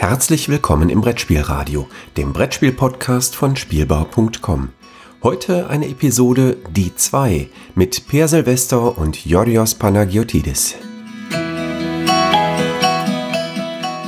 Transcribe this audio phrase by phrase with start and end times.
[0.00, 4.70] Herzlich willkommen im Brettspielradio, dem Brettspiel-Podcast von Spielbau.com.
[5.22, 10.76] Heute eine Episode Die 2 mit Per Silvester und Yorios Panagiotidis.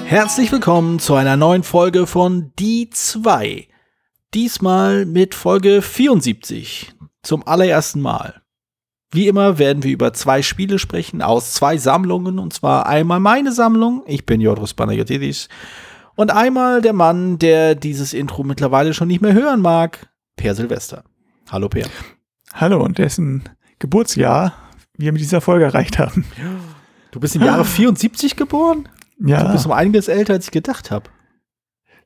[0.07, 3.69] Herzlich willkommen zu einer neuen Folge von Die 2.
[4.33, 6.95] Diesmal mit Folge 74.
[7.23, 8.42] Zum allerersten Mal.
[9.15, 13.53] Wie immer werden wir über zwei Spiele sprechen aus zwei Sammlungen und zwar einmal meine
[13.53, 15.49] Sammlung, ich bin Joris Panagiotis,
[16.17, 21.05] und einmal der Mann, der dieses Intro mittlerweile schon nicht mehr hören mag, Per Silvester.
[21.51, 21.87] Hallo Per.
[22.55, 23.43] Hallo und dessen
[23.79, 24.55] Geburtsjahr
[24.97, 26.25] wir mit dieser Folge erreicht haben.
[27.11, 28.89] Du bist im Jahre 74 geboren?
[29.19, 29.45] Ja.
[29.45, 31.11] Du bist um einiges älter, als ich gedacht habe.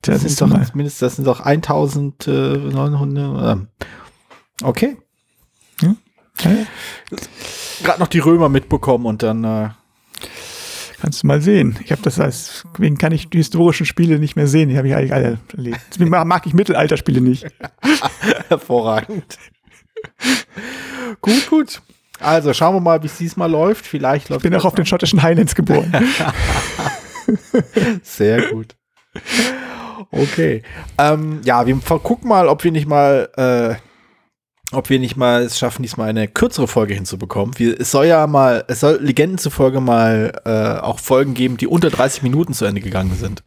[0.03, 3.59] Das, Das ist sind doch doch mindestens, das sind doch 1900.
[3.59, 3.69] ähm,
[4.63, 4.97] Okay.
[6.39, 9.45] Gerade noch die Römer mitbekommen und dann.
[9.45, 9.69] Äh,
[11.01, 11.79] Kannst du mal sehen.
[11.85, 14.71] Ich habe das als, deswegen kann ich die historischen Spiele nicht mehr sehen.
[14.71, 15.81] Die habe ich eigentlich alle erlebt.
[15.91, 17.47] Deswegen mag ich Mittelalterspiele nicht.
[18.49, 19.39] hervorragend.
[21.21, 21.83] gut, gut.
[22.19, 23.87] Also schauen wir mal, wie es diesmal läuft.
[23.87, 25.93] Vielleicht läuft Ich bin auch auf den schottischen Highlands geboren.
[28.03, 28.75] Sehr gut.
[30.11, 30.63] Okay.
[30.99, 33.75] Ähm, ja, wir gucken mal, ob wir nicht mal, äh,
[34.73, 37.59] ob wir nicht mal es schaffen, diesmal eine kürzere Folge hinzubekommen.
[37.59, 41.67] Wir, es soll ja mal, es soll Legenden zufolge mal äh, auch Folgen geben, die
[41.67, 43.43] unter 30 Minuten zu Ende gegangen sind.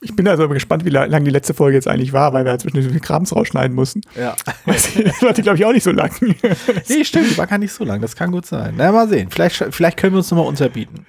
[0.00, 2.56] Ich bin also gespannt, wie la- lang die letzte Folge jetzt eigentlich war, weil wir
[2.58, 4.00] zwischen den Krams rausschneiden mussten.
[4.16, 4.36] Ja.
[4.66, 6.10] Das war die, glaube ich, auch nicht so lang.
[6.88, 8.00] Nee, stimmt, die war gar nicht so lang.
[8.00, 8.74] Das kann gut sein.
[8.76, 9.28] Na, mal sehen.
[9.30, 11.04] Vielleicht, vielleicht können wir uns nochmal unterbieten.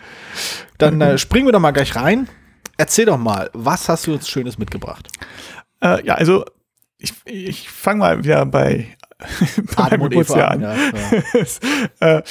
[0.79, 2.27] Dann äh, springen wir doch mal gleich rein.
[2.77, 5.07] Erzähl doch mal, was hast du uns Schönes mitgebracht?
[5.81, 6.43] Äh, ja, also
[6.97, 8.87] ich, ich fange mal wieder bei,
[9.77, 10.75] und Geburtsjahr an, ja,
[12.17, 12.23] äh,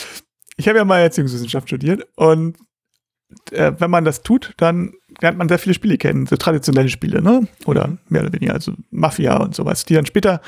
[0.56, 2.56] ich habe ja mal Erziehungswissenschaft studiert und
[3.50, 7.22] äh, wenn man das tut, dann lernt man sehr viele Spiele kennen, so traditionelle Spiele,
[7.22, 7.46] ne?
[7.64, 10.40] Oder mehr oder weniger, also Mafia und sowas, die dann später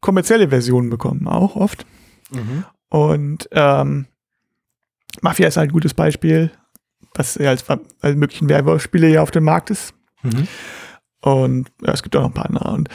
[0.00, 1.86] kommerzielle Versionen bekommen, auch oft.
[2.30, 2.64] Mhm.
[2.88, 4.06] Und ähm,
[5.20, 6.50] Mafia ist halt ein gutes Beispiel,
[7.14, 7.64] was ja als
[8.00, 9.94] alle möglichen Werwolf-Spiele ja auf dem Markt ist.
[10.22, 10.48] Mhm.
[11.20, 12.70] Und ja, es gibt auch noch ein paar andere.
[12.70, 12.88] Und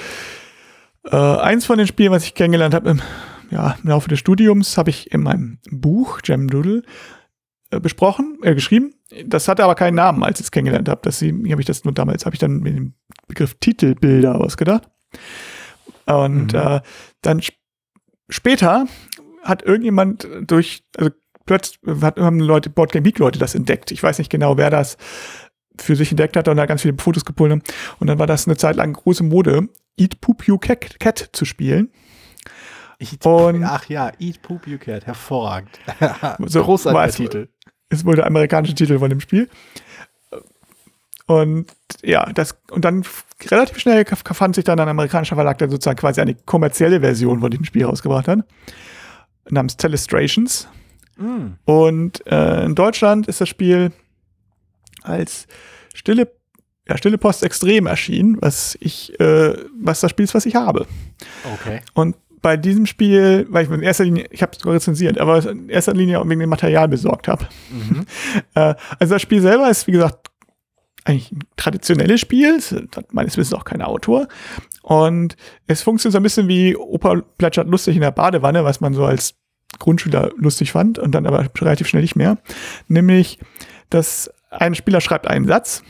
[1.12, 3.02] äh, eins von den Spielen, was ich kennengelernt habe im,
[3.52, 6.84] ja, im Laufe des Studiums, habe ich in meinem Buch Gem Doodle
[7.72, 8.94] äh, besprochen, äh, geschrieben.
[9.26, 11.02] Das hatte aber keinen Namen, als ich es kennengelernt habe.
[11.04, 12.94] Das habe ich das nur damals, habe ich dann mit dem
[13.28, 14.90] Begriff Titelbilder ausgedacht.
[16.06, 16.60] Und Mhm.
[16.60, 16.82] äh,
[17.22, 17.56] dann sp
[18.30, 18.88] später
[19.44, 21.12] hat irgendjemand durch, also
[21.46, 23.92] plötzlich hat, haben Leute, Boardgame Geek Leute das entdeckt.
[23.92, 24.98] Ich weiß nicht genau, wer das
[25.82, 27.52] für sich entdeckt hat und da ganz viele Fotos gepult.
[28.00, 31.46] Und dann war das eine Zeit lang große Mode, Eat Poop You Cat, Cat zu
[31.46, 31.90] spielen.
[33.00, 35.72] Eat, Und- ach ja, Eat Poop You Cat, hervorragend.
[36.46, 37.48] So, Großartiger es- Titel.
[37.90, 39.50] ist wohl der amerikanische Titel von dem Spiel.
[41.28, 41.72] Und
[42.04, 43.04] ja, das, und dann
[43.50, 47.50] relativ schnell fand sich dann ein amerikanischer Verlag, der sozusagen quasi eine kommerzielle Version von
[47.50, 48.40] dem Spiel rausgebracht hat,
[49.50, 50.68] namens Telestrations.
[51.18, 51.54] Mm.
[51.66, 53.92] Und äh, in Deutschland ist das Spiel
[55.06, 55.48] als
[55.94, 56.32] Stille,
[56.88, 60.86] ja, Stille Post Extrem erschienen, was ich, äh, was das Spiel ist, was ich habe.
[61.54, 61.82] Okay.
[61.94, 65.68] Und bei diesem Spiel, weil ich in erster Linie, ich habe es rezensiert, aber in
[65.68, 67.48] erster Linie auch wegen dem Material besorgt habe.
[67.72, 68.06] Mhm.
[68.54, 70.30] Äh, also das Spiel selber ist, wie gesagt,
[71.06, 72.60] eigentlich ein traditionelles Spiel.
[72.96, 74.28] Hat meines Wissens auch kein Autor.
[74.82, 78.94] Und es funktioniert so ein bisschen wie Opa plätschert lustig in der Badewanne, was man
[78.94, 79.36] so als
[79.80, 82.38] Grundschüler lustig fand und dann aber relativ schnell nicht mehr.
[82.88, 83.40] Nämlich,
[83.90, 85.84] dass ein Spieler schreibt einen Satz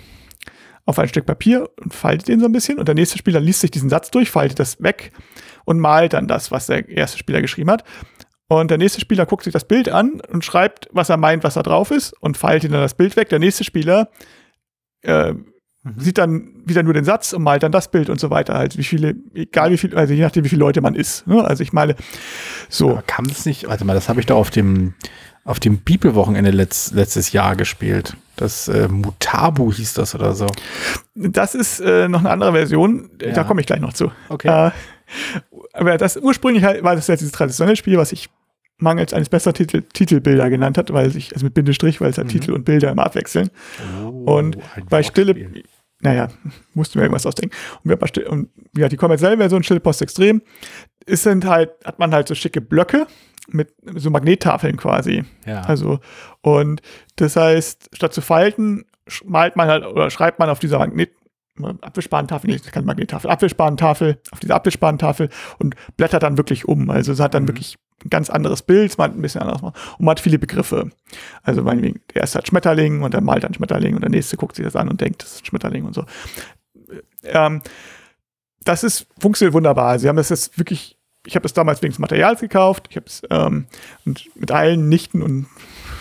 [0.85, 3.61] auf ein Stück Papier und faltet den so ein bisschen und der nächste Spieler liest
[3.61, 5.11] sich diesen Satz durch, faltet das weg
[5.65, 7.83] und malt dann das, was der erste Spieler geschrieben hat.
[8.47, 11.55] Und der nächste Spieler guckt sich das Bild an und schreibt, was er meint, was
[11.55, 13.29] da drauf ist und faltet dann das Bild weg.
[13.29, 14.09] Der nächste Spieler
[15.01, 15.33] äh,
[15.97, 18.53] sieht dann wieder nur den Satz und malt dann das Bild und so weiter.
[18.53, 21.25] Halt, wie viele, egal wie viel, also je nachdem, wie viele Leute man ist.
[21.25, 21.43] Ne?
[21.43, 21.95] Also ich meine,
[22.69, 22.91] so.
[22.91, 24.93] Aber kam das nicht, warte mal, das habe ich doch auf dem,
[25.45, 28.17] auf dem Bibelwochenende letzt, letztes Jahr gespielt.
[28.35, 30.47] Das äh, Mutabu hieß das oder so.
[31.13, 33.31] Das ist äh, noch eine andere Version, Ja.
[33.31, 34.11] da komme ich gleich noch zu.
[34.27, 34.47] Okay.
[34.67, 34.71] Äh,
[35.73, 38.27] aber das ursprünglich halt, war das jetzt dieses traditionelle Spiel, was ich
[38.77, 42.27] mangels eines besseren Titel, Titelbilder genannt hat, weil sich, also mit Bindestrich, weil es halt
[42.27, 42.31] Mhm.
[42.31, 43.49] Titel und Bilder immer abwechseln.
[44.03, 44.57] Oh, und
[44.89, 45.35] bei Stille,
[46.01, 46.27] naja,
[46.73, 47.55] mussten wir irgendwas ausdenken.
[47.83, 50.41] Und, wir, und ja, die kommerzielle Version Stille Post Extrem
[51.05, 53.07] ist sind halt, hat man halt so schicke Blöcke
[53.47, 55.23] mit so Magnettafeln quasi.
[55.45, 55.61] Ja.
[55.61, 55.99] Also,
[56.41, 56.81] und
[57.17, 58.85] das heißt, statt zu falten,
[59.23, 61.11] malt man halt oder schreibt man auf dieser Magnet,
[61.81, 66.89] Abwischsparentafel, nee, das ist keine Magnettafel, Abwischsparentafel, auf dieser Abwischsparentafel und blättert dann wirklich um.
[66.89, 67.47] Also es hat dann Mhm.
[67.49, 70.89] wirklich ein ganz anderes Bild, man hat ein bisschen anderes und man hat viele Begriffe.
[71.43, 74.57] Also meinetwegen, der erste hat Schmetterling und der malt dann Schmetterling und der nächste guckt
[74.57, 76.03] sich das an und denkt, das ist Schmetterling und so.
[77.23, 77.61] Ähm,
[78.65, 79.97] das ist funktioniert wunderbar.
[79.99, 80.94] Sie haben das jetzt wirklich,
[81.25, 83.65] ich habe das damals wegen des Materials gekauft, ich habe es ähm,
[84.03, 85.47] mit allen Nichten und,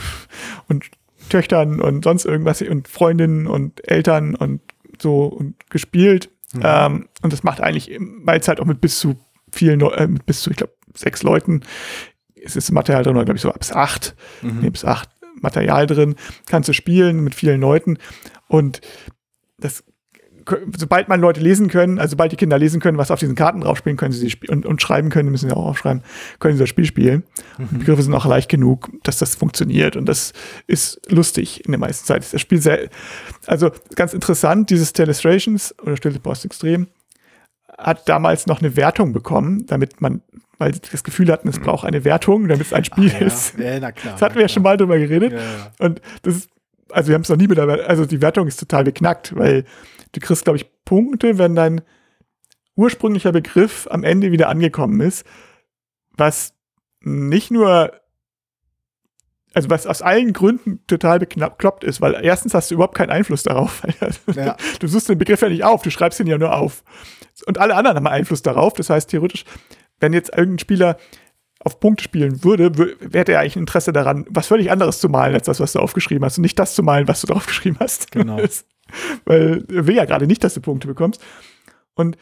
[0.69, 0.91] und
[1.29, 4.61] Töchtern und sonst irgendwas und Freundinnen und Eltern und
[5.00, 6.31] so und gespielt.
[6.53, 6.61] Mhm.
[6.62, 9.17] Ähm, und das macht eigentlich meine Zeit auch mit bis zu
[9.50, 11.62] vielen, äh, mit bis zu, ich glaube, sechs Leuten.
[12.35, 14.61] Es ist Material drin, glaube ich, so bis acht, mhm.
[14.61, 15.09] nee, bis acht
[15.41, 16.17] Material drin.
[16.47, 17.99] Kannst du spielen mit vielen Leuten.
[18.49, 18.81] Und
[19.59, 19.82] das
[20.76, 23.61] sobald man Leute lesen können, also sobald die Kinder lesen können, was auf diesen Karten
[23.61, 26.02] draufspielen, können sie sie und, und schreiben können, müssen sie auch aufschreiben,
[26.38, 27.25] können sie das Spiel spielen.
[27.58, 27.69] Mhm.
[27.70, 30.32] Die Begriffe sind auch leicht genug, dass das funktioniert und das
[30.67, 32.26] ist lustig in der meisten Zeit.
[32.32, 32.88] Das Spiel sehr,
[33.46, 36.88] also ganz interessant, dieses Telestrations oder Stille Post Extrem
[37.76, 40.23] hat damals noch eine Wertung bekommen, damit man
[40.58, 41.64] weil sie das Gefühl hatten, es mhm.
[41.64, 43.26] braucht eine Wertung, damit es ein Spiel Ach, ja.
[43.26, 43.58] ist.
[43.58, 45.32] Ja, na klar, das hatten wir ja schon mal drüber geredet.
[45.32, 45.41] Ja,
[45.85, 46.50] und das ist,
[46.91, 49.64] also wir haben es noch nie mit der, also die Wertung ist total beknackt, weil
[50.15, 51.83] du kriegst, glaube ich, Punkte, wenn dein
[52.77, 55.25] ursprünglicher Begriff am Ende wieder angekommen ist,
[56.17, 56.55] was
[57.01, 57.93] nicht nur,
[59.53, 63.43] also was aus allen Gründen total bekloppt ist, weil erstens hast du überhaupt keinen Einfluss
[63.43, 63.83] darauf.
[64.35, 64.57] Ja.
[64.81, 66.83] Du suchst den Begriff ja nicht auf, du schreibst ihn ja nur auf.
[67.47, 68.75] Und alle anderen haben Einfluss darauf.
[68.75, 69.45] Das heißt, theoretisch,
[70.01, 70.97] wenn jetzt irgendein Spieler
[71.61, 75.35] auf Punkte spielen würde, wäre er eigentlich ein Interesse daran, was völlig anderes zu malen,
[75.35, 76.39] als das, was du aufgeschrieben hast.
[76.39, 78.11] Und nicht das zu malen, was du draufgeschrieben hast.
[78.11, 78.39] Genau.
[79.25, 81.23] Weil er will ja gerade nicht, dass du Punkte bekommst.
[81.95, 82.17] Und,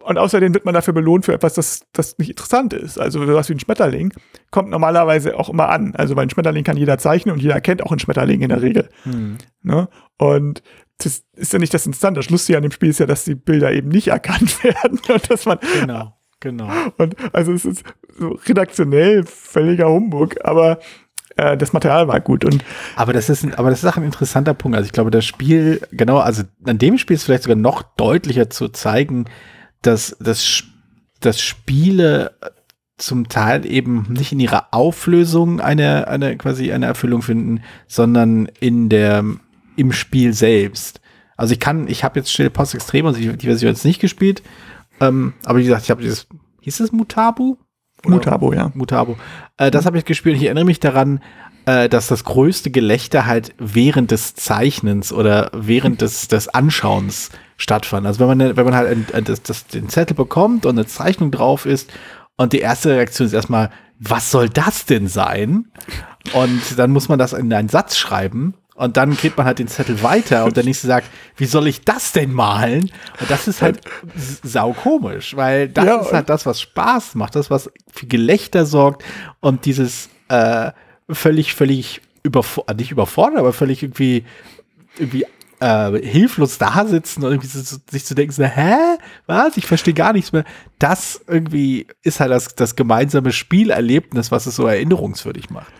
[0.00, 2.98] und außerdem wird man dafür belohnt für etwas, das, das nicht interessant ist.
[2.98, 4.12] Also sowas wie ein Schmetterling
[4.50, 5.94] kommt normalerweise auch immer an.
[5.96, 8.62] Also weil ein Schmetterling kann jeder zeichnen und jeder kennt auch einen Schmetterling in der
[8.62, 8.88] Regel.
[9.04, 9.38] Hm.
[9.62, 9.88] Ne?
[10.18, 10.62] Und
[10.98, 12.20] das ist ja nicht das Interessante.
[12.20, 15.30] Das Lustige an dem Spiel ist ja, dass die Bilder eben nicht erkannt werden und
[15.30, 16.70] dass man genau, genau.
[16.98, 17.84] Und also es ist
[18.18, 20.78] so redaktionell völliger Humbug, aber
[21.36, 22.44] äh, das Material war gut.
[22.44, 22.64] Und
[22.96, 24.76] aber das ist, ein, aber das ist auch ein interessanter Punkt.
[24.76, 28.50] Also ich glaube, das Spiel, genau, also an dem Spiel ist vielleicht sogar noch deutlicher
[28.50, 29.26] zu zeigen,
[29.82, 30.64] dass das,
[31.20, 32.32] das Spiele
[32.98, 38.88] zum Teil eben nicht in ihrer Auflösung eine, eine quasi eine Erfüllung finden, sondern in
[38.88, 39.24] der,
[39.76, 41.00] im Spiel selbst.
[41.36, 44.00] Also ich kann, ich habe jetzt Stille Post Extrem, also die, die Version jetzt nicht
[44.00, 44.42] gespielt,
[45.00, 46.28] ähm, aber wie gesagt, ich habe dieses,
[46.60, 47.56] hieß es Mutabu?
[48.04, 48.70] Oder Mutabo, ja.
[48.74, 49.16] Mutabo.
[49.56, 50.36] Äh, das habe ich gespielt.
[50.36, 51.20] Ich erinnere mich daran,
[51.66, 58.06] äh, dass das größte Gelächter halt während des Zeichnens oder während des, des Anschauens stattfand.
[58.06, 60.86] Also wenn man, wenn man halt ein, ein, das, das, den Zettel bekommt und eine
[60.86, 61.92] Zeichnung drauf ist
[62.36, 65.66] und die erste Reaktion ist erstmal, was soll das denn sein?
[66.32, 69.68] Und dann muss man das in einen Satz schreiben und dann geht man halt den
[69.68, 72.90] Zettel weiter und der nächste sagt, wie soll ich das denn malen?
[73.20, 73.80] Und das ist halt
[74.42, 78.64] sau komisch, weil das ja, ist halt das, was Spaß macht, das, was für Gelächter
[78.64, 79.04] sorgt
[79.40, 80.72] und dieses äh,
[81.10, 84.24] völlig, völlig überfordert, nicht überfordert, aber völlig irgendwie,
[84.98, 85.26] irgendwie
[85.60, 88.76] äh, hilflos da sitzen und irgendwie so, sich zu denken, so, hä?
[89.26, 89.56] Was?
[89.56, 90.44] Ich verstehe gar nichts mehr.
[90.78, 95.72] Das irgendwie ist halt das, das gemeinsame Spielerlebnis, was es so erinnerungswürdig macht.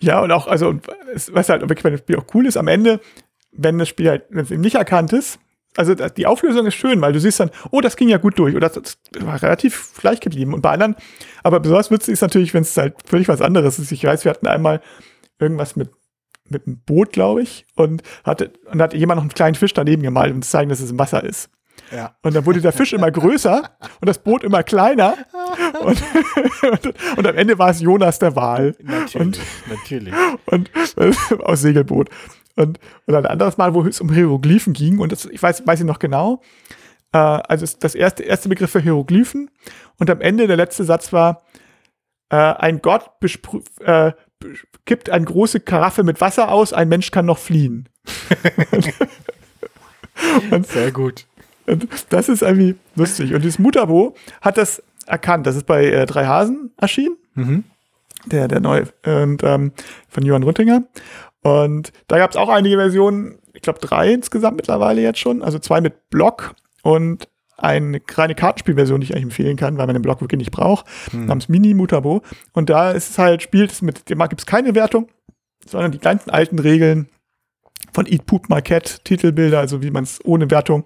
[0.00, 0.74] Ja, und auch, also,
[1.32, 3.00] was halt wirklich bei dem Spiel auch cool ist, am Ende,
[3.52, 5.38] wenn das Spiel halt, wenn es eben nicht erkannt ist,
[5.76, 8.56] also die Auflösung ist schön, weil du siehst dann, oh, das ging ja gut durch
[8.56, 10.52] oder das, war relativ gleich geblieben.
[10.52, 10.96] Und bei anderen,
[11.44, 13.92] aber besonders witzig ist natürlich, wenn es halt völlig was anderes ist.
[13.92, 14.80] Ich weiß, wir hatten einmal
[15.38, 15.90] irgendwas mit
[16.50, 20.02] mit einem Boot, glaube ich, und hatte und hat jemand noch einen kleinen Fisch daneben
[20.02, 21.50] gemalt, um zu zeigen, dass es im Wasser ist.
[21.90, 22.16] Ja.
[22.22, 25.16] Und dann wurde der Fisch immer größer und das Boot immer kleiner.
[25.80, 26.02] Und,
[27.16, 28.74] und, am Ende war es Jonas der Wal.
[28.80, 30.14] Natürlich, und, natürlich.
[30.46, 30.70] Und,
[31.40, 32.10] aus Segelboot.
[32.56, 35.80] Und, und ein anderes Mal, wo es um Hieroglyphen ging, und das, ich weiß, weiß
[35.80, 36.42] ich noch genau,
[37.12, 39.50] äh, also das erste, erste Begriff für Hieroglyphen
[39.98, 41.44] und am Ende der letzte Satz war,
[42.30, 43.10] äh, ein Gott
[43.80, 44.12] äh,
[44.84, 47.88] kippt eine große Karaffe mit Wasser aus, ein Mensch kann noch fliehen.
[50.50, 51.26] und, Sehr gut.
[52.10, 53.34] Das ist irgendwie lustig.
[53.34, 55.46] Und dieses Mutabo hat das erkannt.
[55.46, 57.16] Das ist bei äh, Drei Hasen erschienen.
[57.34, 57.64] Mhm.
[58.26, 59.72] Der, der neue und, ähm,
[60.08, 60.82] von Johann Rüttinger.
[61.42, 65.42] Und da gab es auch einige Versionen, ich glaube drei insgesamt mittlerweile jetzt schon.
[65.42, 69.94] Also zwei mit Block und eine reine Kartenspielversion, die ich eigentlich empfehlen kann, weil man
[69.94, 71.26] den Block wirklich nicht braucht, hm.
[71.26, 72.22] namens Mini Mutabo.
[72.52, 75.08] Und da ist es halt, spielt es mit, dem gibt es keine Wertung,
[75.66, 77.08] sondern die ganzen alten Regeln
[77.92, 80.84] von Eat Poop Marquette, Titelbilder, also wie man es ohne Wertung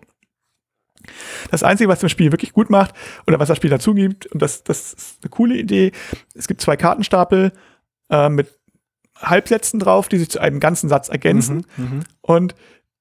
[1.50, 2.94] das Einzige, was das Spiel wirklich gut macht
[3.26, 5.92] oder was das Spiel dazu gibt, und das, das ist eine coole Idee,
[6.35, 7.52] es gibt zwei Kartenstapel
[8.11, 8.59] äh, mit
[9.16, 11.66] Halbsätzen drauf, die sich zu einem ganzen Satz ergänzen.
[11.76, 12.00] Mhm, mhm.
[12.21, 12.54] und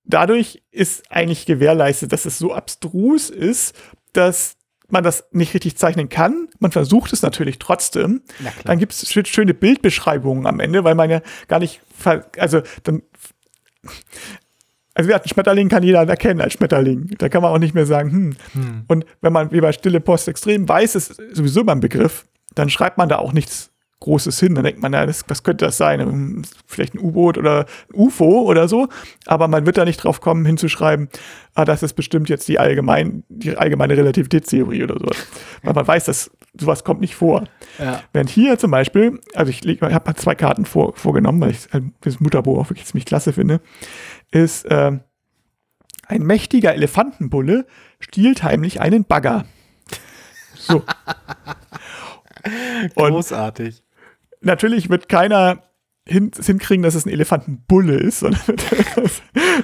[0.03, 3.75] dadurch ist eigentlich gewährleistet, dass es so abstrus ist,
[4.13, 4.57] dass
[4.89, 8.23] man das nicht richtig zeichnen kann, man versucht es natürlich trotzdem,
[8.65, 11.81] dann gibt es schöne Bildbeschreibungen am Ende, weil man ja gar nicht,
[12.37, 13.01] also dann,
[14.93, 17.15] also wir hatten Schmetterling kann jeder erkennen als Schmetterling.
[17.17, 18.35] Da kann man auch nicht mehr sagen, hm.
[18.53, 18.83] hm.
[18.87, 22.69] Und wenn man wie bei Stille Post extrem weiß, ist sowieso immer ein Begriff, dann
[22.69, 23.70] schreibt man da auch nichts
[24.01, 24.55] Großes hin.
[24.55, 26.43] Dann denkt man, ja, das, was könnte das sein?
[26.65, 28.89] Vielleicht ein U-Boot oder ein UFO oder so.
[29.27, 31.07] Aber man wird da nicht drauf kommen, hinzuschreiben,
[31.53, 35.07] ah, das ist bestimmt jetzt die, allgemein, die allgemeine Relativitätstheorie oder so.
[35.63, 37.45] Weil man weiß, dass sowas kommt nicht vor.
[37.77, 38.01] Ja.
[38.11, 41.67] Während hier zum Beispiel, also ich, ich habe mal zwei Karten vor, vorgenommen, weil ich
[42.01, 43.61] das Mutterbo auch wirklich ziemlich klasse finde,
[44.31, 44.97] ist äh,
[46.07, 47.67] ein mächtiger Elefantenbulle
[47.99, 49.45] stiehlt heimlich einen Bagger.
[50.55, 50.83] So.
[52.95, 53.83] Großartig
[54.41, 55.63] natürlich wird keiner
[56.07, 58.23] hin, hinkriegen, dass es ein Elefantenbulle ist.
[58.23, 58.35] also,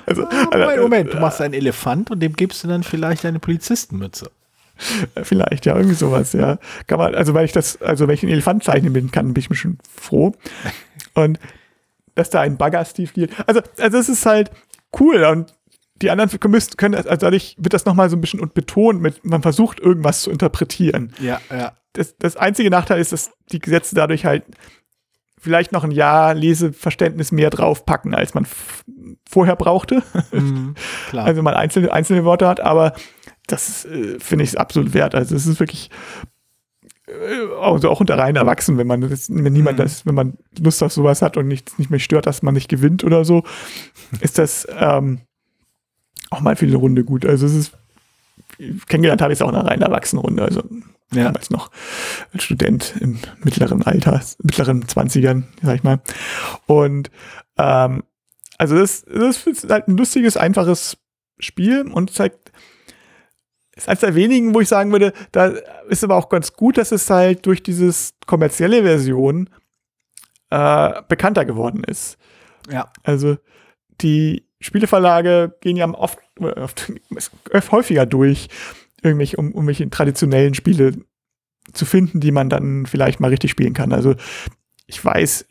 [0.06, 4.32] also, Moment, Moment, du machst einen Elefant und dem gibst du dann vielleicht eine Polizistenmütze.
[5.24, 6.60] Vielleicht, ja, irgendwie sowas, ja.
[6.86, 9.42] Kann man, also weil ich das, also wenn ich einen Elefant zeichnen bin kann, bin
[9.42, 10.34] ich mir schon froh.
[11.16, 11.40] Und
[12.14, 13.32] dass da ein Bagger Steve geht.
[13.48, 14.52] Also, also es ist halt
[15.00, 15.54] cool und
[16.02, 19.80] die anderen können, also dadurch wird das nochmal so ein bisschen betont mit, man versucht
[19.80, 21.12] irgendwas zu interpretieren.
[21.20, 24.44] Ja, ja das, das einzige Nachteil ist, dass die Gesetze dadurch halt
[25.40, 28.48] vielleicht noch ein Jahr Leseverständnis mehr draufpacken, als man
[29.30, 30.04] vorher brauchte.
[30.32, 30.76] Mhm,
[31.14, 32.94] also wenn man einzelne, einzelne Worte hat, aber
[33.48, 35.16] das äh, finde ich absolut wert.
[35.16, 35.90] Also es ist wirklich
[37.08, 37.14] äh,
[37.60, 39.84] also auch unter rein erwachsen, wenn man das, wenn niemand mhm.
[39.84, 42.70] das, wenn man Lust auf sowas hat und nicht, nicht mehr stört, dass man nicht
[42.70, 43.44] gewinnt oder so,
[44.22, 45.22] ist das ähm,
[46.30, 47.26] auch mal für eine Runde gut.
[47.26, 47.78] Also es ist
[48.88, 50.44] kennengelernt habe ich es auch in einer rein erwachsenen Runde.
[50.44, 50.64] Also
[51.14, 51.26] ja.
[51.26, 51.72] damals noch
[52.34, 56.00] als Student im mittleren Alter, mittleren 20ern, sag ich mal.
[56.66, 57.12] Und
[57.58, 58.04] ähm,
[58.58, 60.98] also das, das ist halt ein lustiges, einfaches
[61.40, 62.52] Spiel und zeigt,
[63.76, 65.54] ist eines der wenigen, wo ich sagen würde, da
[65.88, 69.50] ist aber auch ganz gut, dass es halt durch dieses kommerzielle Version
[70.50, 72.18] äh, bekannter geworden ist.
[72.70, 72.92] Ja.
[73.04, 73.38] Also
[74.02, 76.92] die Spieleverlage gehen ja oft, oft
[77.72, 78.48] häufiger durch,
[79.02, 80.94] irgendwelche, um irgendwelche traditionellen Spiele
[81.74, 83.94] zu finden, die man dann vielleicht mal richtig spielen kann.
[83.94, 84.16] Also
[84.88, 85.48] ich weiß,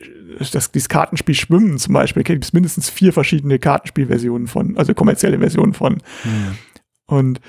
[0.53, 5.39] dass dieses Kartenspiel Schwimmen zum Beispiel, gibt es mindestens vier verschiedene Kartenspielversionen von, also kommerzielle
[5.39, 5.95] Versionen von.
[6.25, 6.59] Mhm.
[7.07, 7.41] Und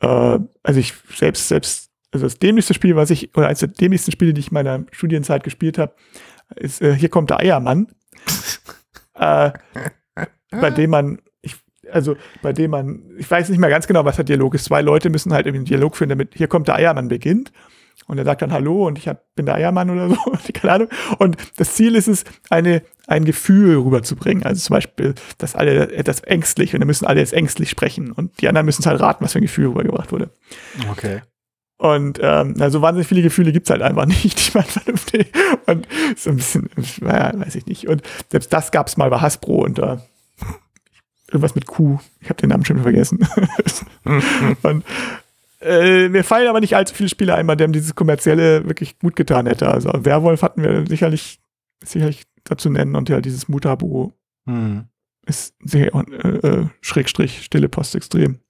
[0.00, 4.12] äh, also ich selbst, selbst, also das dämlichste Spiel, was ich, oder eines der dämlichsten
[4.12, 5.94] Spiele, die ich in meiner Studienzeit gespielt habe,
[6.54, 7.88] ist äh, Hier kommt der Eiermann.
[9.14, 9.50] äh,
[10.60, 11.18] bei dem man
[11.90, 14.64] also bei dem man, ich weiß nicht mehr ganz genau, was der Dialog ist.
[14.64, 17.52] Zwei Leute müssen halt irgendwie einen Dialog führen, damit hier kommt der Eiermann beginnt.
[18.06, 20.16] Und er sagt dann Hallo und ich hab, bin der Eiermann oder so,
[20.54, 20.88] keine Ahnung.
[21.18, 24.44] Und das Ziel ist es, eine, ein Gefühl rüberzubringen.
[24.44, 28.40] Also zum Beispiel, dass alle etwas ängstlich und dann müssen alle jetzt ängstlich sprechen und
[28.40, 30.30] die anderen müssen es halt raten, was für ein Gefühl rübergebracht wurde.
[30.90, 31.20] Okay.
[31.78, 35.32] Und ähm, also wahnsinnig viele Gefühle gibt's halt einfach nicht, die man vernünftig.
[35.66, 37.88] Und so ein bisschen, naja, weiß ich nicht.
[37.88, 40.00] Und selbst das gab's mal bei Hasbro und da
[41.32, 41.98] irgendwas mit Q.
[42.20, 43.26] Ich habe den Namen schon vergessen.
[44.62, 44.84] und
[45.60, 49.16] äh, mir fallen aber nicht allzu viele Spiele ein, bei dem dieses kommerzielle wirklich gut
[49.16, 49.68] getan hätte.
[49.68, 51.40] Also Werwolf hatten wir sicherlich,
[51.84, 54.12] sicherlich dazu nennen und ja dieses Mutabo
[54.46, 54.84] hm.
[55.26, 58.40] ist sehr äh, äh, Schrägstrich stille Post extrem.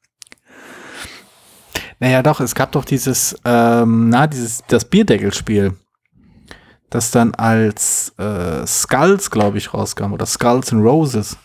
[2.01, 5.75] Naja, doch, es gab doch dieses, ähm, na, dieses, das Bierdeckelspiel,
[6.91, 11.37] das dann als äh, Skulls, glaube ich, rauskam, oder Skulls and Roses.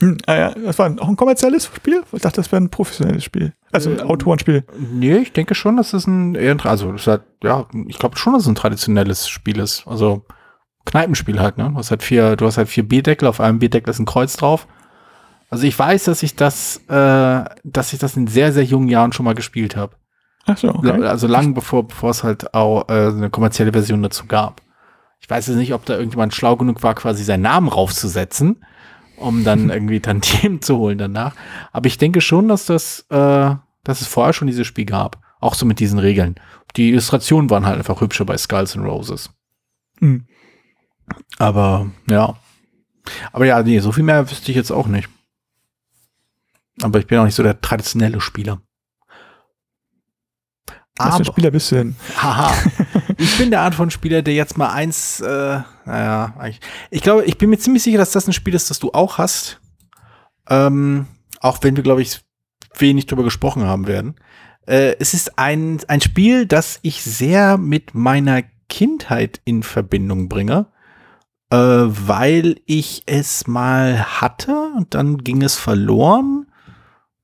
[0.00, 2.04] Hm, ah ja, das war auch ein kommerzielles Spiel?
[2.12, 3.52] Ich dachte, das wäre ein professionelles Spiel.
[3.72, 4.64] Also ein ähm, Autorenspiel.
[4.78, 8.32] Nee, ich denke schon, dass es ein eher also das hat, ja, ich glaube schon,
[8.32, 9.86] dass es ein traditionelles Spiel ist.
[9.86, 10.24] Also
[10.84, 11.70] Kneipenspiel halt, ne?
[11.70, 14.36] Du hast halt vier, du hast halt vier Bierdeckel, auf einem Bierdeckel ist ein Kreuz
[14.36, 14.68] drauf.
[15.50, 19.12] Also ich weiß, dass ich das, äh, dass ich das in sehr, sehr jungen Jahren
[19.12, 19.96] schon mal gespielt habe.
[20.46, 21.02] Ach so, okay.
[21.04, 24.62] Also lang bevor, bevor es halt auch äh, eine kommerzielle Version dazu gab.
[25.20, 28.64] Ich weiß jetzt nicht, ob da irgendjemand schlau genug war, quasi seinen Namen raufzusetzen
[29.18, 31.34] um dann irgendwie Tantiemen zu holen danach.
[31.72, 35.22] Aber ich denke schon, dass das, äh, dass es vorher schon dieses Spiel gab.
[35.40, 36.34] Auch so mit diesen Regeln.
[36.76, 39.30] Die Illustrationen waren halt einfach hübscher bei Skulls and Roses.
[40.00, 40.26] Mhm.
[41.38, 42.36] Aber ja.
[43.32, 45.08] Aber ja, nee, so viel mehr wüsste ich jetzt auch nicht.
[46.82, 48.60] Aber ich bin auch nicht so der traditionelle Spieler.
[50.98, 51.96] Was für ein Spieler bist du denn?
[52.16, 52.54] Haha.
[53.18, 56.60] ich bin der Art von Spieler, der jetzt mal eins, äh, naja, eigentlich.
[56.90, 59.18] Ich glaube, ich bin mir ziemlich sicher, dass das ein Spiel ist, das du auch
[59.18, 59.60] hast.
[60.48, 61.06] Ähm,
[61.40, 62.20] auch wenn wir, glaube ich,
[62.76, 64.16] wenig drüber gesprochen haben werden.
[64.66, 70.66] Äh, es ist ein, ein Spiel, das ich sehr mit meiner Kindheit in Verbindung bringe,
[71.50, 76.46] äh, weil ich es mal hatte und dann ging es verloren.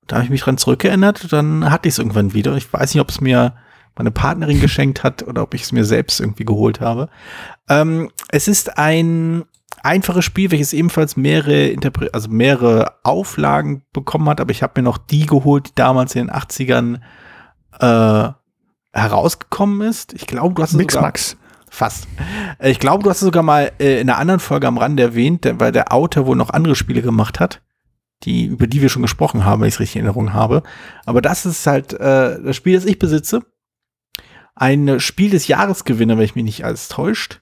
[0.07, 2.57] Da habe ich mich dran zurückerinnert, dann hatte ich es irgendwann wieder.
[2.57, 3.55] Ich weiß nicht, ob es mir
[3.97, 7.09] meine Partnerin geschenkt hat oder ob ich es mir selbst irgendwie geholt habe.
[7.69, 9.45] Ähm, es ist ein
[9.83, 14.85] einfaches Spiel, welches ebenfalls mehrere, Interpre also mehrere Auflagen bekommen hat, aber ich habe mir
[14.85, 17.01] noch die geholt, die damals in den 80ern
[17.81, 18.33] äh,
[18.93, 20.13] herausgekommen ist.
[20.15, 21.37] Ich glaube, du hast es Mix sogar Max.
[21.69, 22.07] fast.
[22.59, 25.03] Äh, Ich glaube, du hast es sogar mal äh, in einer anderen Folge am Rande
[25.03, 27.61] erwähnt, weil der Autor wohl noch andere Spiele gemacht hat,
[28.23, 30.63] die über die wir schon gesprochen haben, wenn ich es richtig in Erinnerung habe.
[31.05, 33.43] Aber das ist halt äh, das Spiel, das ich besitze.
[34.55, 37.41] Ein Spiel des Jahresgewinner, wenn ich mich nicht alles täuscht,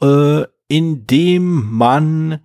[0.00, 2.40] äh, in dem man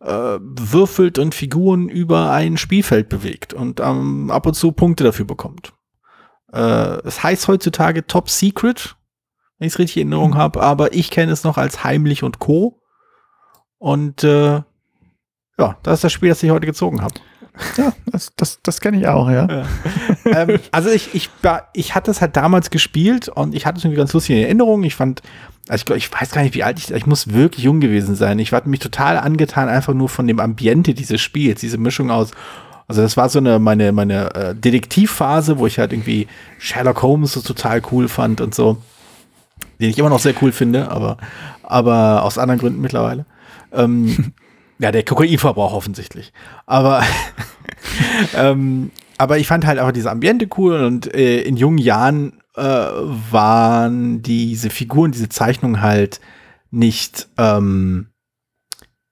[0.00, 5.24] äh, würfelt und Figuren über ein Spielfeld bewegt und ähm, ab und zu Punkte dafür
[5.26, 5.72] bekommt.
[6.52, 8.96] Äh, es heißt heutzutage Top Secret,
[9.58, 10.36] wenn ich es richtig in Erinnerung Mhm.
[10.36, 12.80] habe, aber ich kenne es noch als Heimlich und Co.
[13.78, 14.62] Und äh,
[15.58, 17.14] ja, das ist das Spiel, das ich heute gezogen habe.
[17.76, 19.64] Ja, das, das, das kenne ich auch, ja.
[20.24, 23.84] ähm, also ich, ich, war- ich hatte es halt damals gespielt und ich hatte es
[23.84, 24.82] irgendwie ganz lustig in Erinnerung.
[24.82, 25.22] Ich fand,
[25.68, 28.16] also ich, glaub, ich weiß gar nicht, wie alt ich, ich muss wirklich jung gewesen
[28.16, 28.38] sein.
[28.40, 32.32] Ich war mich total angetan, einfach nur von dem Ambiente dieses Spiels, diese Mischung aus.
[32.88, 36.26] Also das war so eine, meine, meine äh, Detektivphase, wo ich halt irgendwie
[36.58, 38.78] Sherlock Holmes so total cool fand und so.
[39.80, 41.16] Den ich immer noch sehr cool finde, aber,
[41.62, 43.24] aber aus anderen Gründen mittlerweile.
[43.72, 44.32] Ähm,
[44.78, 46.32] ja, der Kokainverbrauch offensichtlich.
[46.66, 47.02] Aber,
[48.36, 52.62] ähm, aber ich fand halt auch diese Ambiente cool und äh, in jungen Jahren äh,
[52.62, 56.20] waren diese Figuren, diese Zeichnungen halt
[56.70, 58.08] nicht, ähm,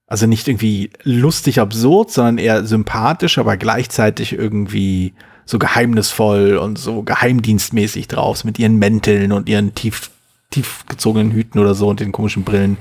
[0.07, 5.15] also nicht irgendwie lustig absurd, sondern eher sympathisch, aber gleichzeitig irgendwie
[5.45, 10.11] so geheimnisvoll und so geheimdienstmäßig drauf, mit ihren Mänteln und ihren tief,
[10.51, 12.77] tief gezogenen Hüten oder so und den komischen Brillen.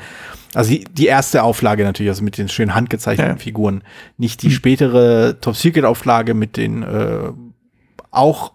[0.54, 3.42] Also die, die erste Auflage natürlich, also mit den schönen handgezeichneten Ja.
[3.42, 3.84] Figuren.
[4.18, 7.32] Nicht die spätere Top Secret Auflage mit den äh,
[8.12, 8.54] auch,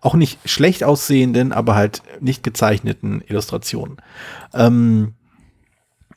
[0.00, 3.98] auch nicht schlecht aussehenden, aber halt nicht gezeichneten Illustrationen.
[4.54, 5.14] Ähm,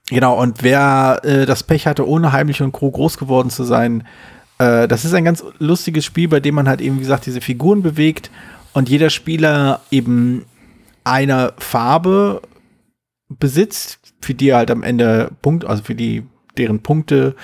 [0.08, 2.90] genau, und wer äh, das Pech hatte, ohne Heimlich und Co.
[2.90, 4.08] groß geworden zu sein,
[4.60, 7.42] äh, das ist ein ganz lustiges Spiel, bei dem man halt eben, wie gesagt, diese
[7.42, 8.32] Figuren bewegt
[8.72, 10.46] und jeder Spieler eben
[11.04, 12.42] eine Farbe
[13.28, 16.24] besitzt, für die halt am Ende Punkt, also für die
[16.58, 17.36] deren Punkte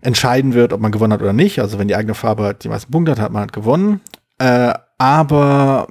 [0.00, 1.60] entscheiden wird, ob man gewonnen hat oder nicht.
[1.60, 4.00] Also wenn die eigene Farbe die meisten Punkte hat, hat man halt gewonnen.
[4.38, 5.88] Äh, aber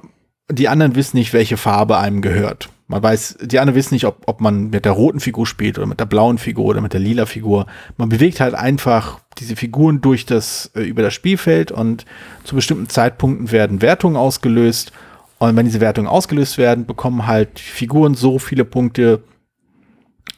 [0.50, 2.68] die anderen wissen nicht, welche Farbe einem gehört.
[2.88, 5.86] Man weiß, die anderen wissen nicht, ob, ob man mit der roten Figur spielt oder
[5.86, 7.66] mit der blauen Figur oder mit der lila Figur.
[7.96, 12.04] Man bewegt halt einfach diese Figuren durch das, äh, über das Spielfeld und
[12.44, 14.92] zu bestimmten Zeitpunkten werden Wertungen ausgelöst.
[15.38, 19.22] Und wenn diese Wertungen ausgelöst werden, bekommen halt Figuren so viele Punkte,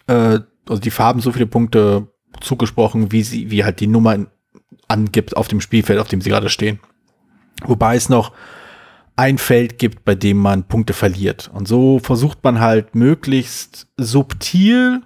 [0.07, 2.09] äh, also die Farben so viele Punkte
[2.41, 4.19] zugesprochen, wie sie, wie halt die Nummer
[4.89, 6.81] angibt auf dem Spielfeld, auf dem sie gerade stehen.
[7.65, 8.33] Wobei es noch
[9.17, 11.51] ein Feld gibt, bei dem man Punkte verliert.
[11.53, 15.03] Und so versucht man halt möglichst subtil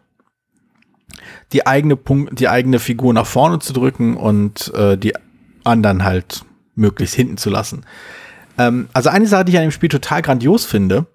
[1.53, 5.15] die eigene Punkt, die eigene Figur nach vorne zu drücken und äh, die
[5.65, 7.85] anderen halt möglichst hinten zu lassen.
[8.57, 11.07] Ähm, also eine Sache, die ich an dem Spiel total grandios finde,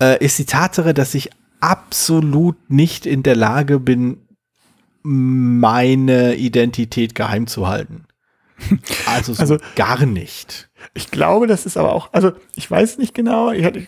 [0.00, 1.30] äh, ist die Tatsache, dass ich
[1.70, 4.18] absolut nicht in der Lage bin,
[5.02, 8.04] meine Identität geheim zu halten.
[9.06, 10.68] Also, so Also- gar nicht.
[10.94, 13.86] Ich glaube, das ist aber auch, also ich weiß nicht genau, ich hatte,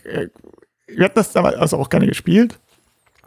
[0.86, 2.58] wir hatten das damals also auch gerne gespielt.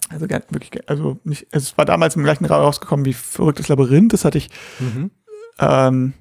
[0.10, 4.26] Also wirklich, also nicht, es war damals im gleichen Raum rausgekommen wie Verrücktes Labyrinth, das
[4.26, 5.12] hatte ich Mhm.
[5.60, 6.14] ähm,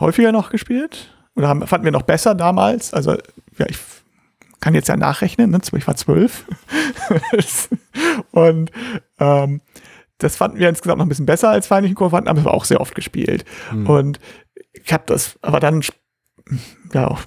[0.00, 1.14] häufiger noch gespielt.
[1.36, 2.92] Oder haben, fanden wir noch besser damals.
[2.94, 3.12] Also,
[3.58, 3.76] ja, ich
[4.60, 5.60] kann jetzt ja nachrechnen, ne?
[5.76, 6.44] ich war zwölf.
[8.32, 8.70] Und
[9.18, 9.60] ähm,
[10.18, 12.54] das fanden wir insgesamt noch ein bisschen besser als Vereinigten Chor fanden, aber es war
[12.54, 13.44] auch sehr oft gespielt.
[13.86, 14.18] Und
[14.72, 15.82] ich habe das, aber dann,
[16.92, 17.20] ja, auch,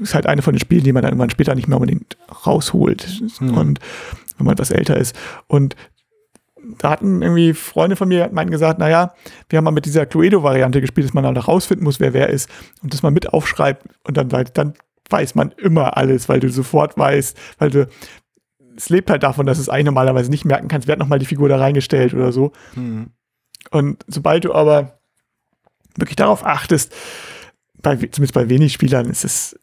[0.00, 3.22] ist halt eine von den Spielen, die man dann irgendwann später nicht mehr unbedingt rausholt.
[3.56, 3.80] Und
[4.36, 5.16] wenn man etwas älter ist.
[5.46, 5.76] Und
[6.78, 9.14] da hatten irgendwie Freunde von mir meinen gesagt, naja,
[9.48, 12.50] wir haben mal mit dieser Cluedo-Variante gespielt, dass man dann rausfinden muss, wer wer ist
[12.82, 14.74] und dass man mit aufschreibt und dann, dann
[15.08, 17.88] weiß man immer alles, weil du sofort weißt, weil du
[18.76, 21.26] es lebt halt davon, dass es eigentlich normalerweise nicht merken kannst, wer hat nochmal die
[21.26, 22.52] Figur da reingestellt oder so.
[22.74, 23.10] Mhm.
[23.70, 24.98] Und sobald du aber
[25.96, 26.94] wirklich darauf achtest,
[27.80, 29.58] bei, zumindest bei wenig Spielern ist es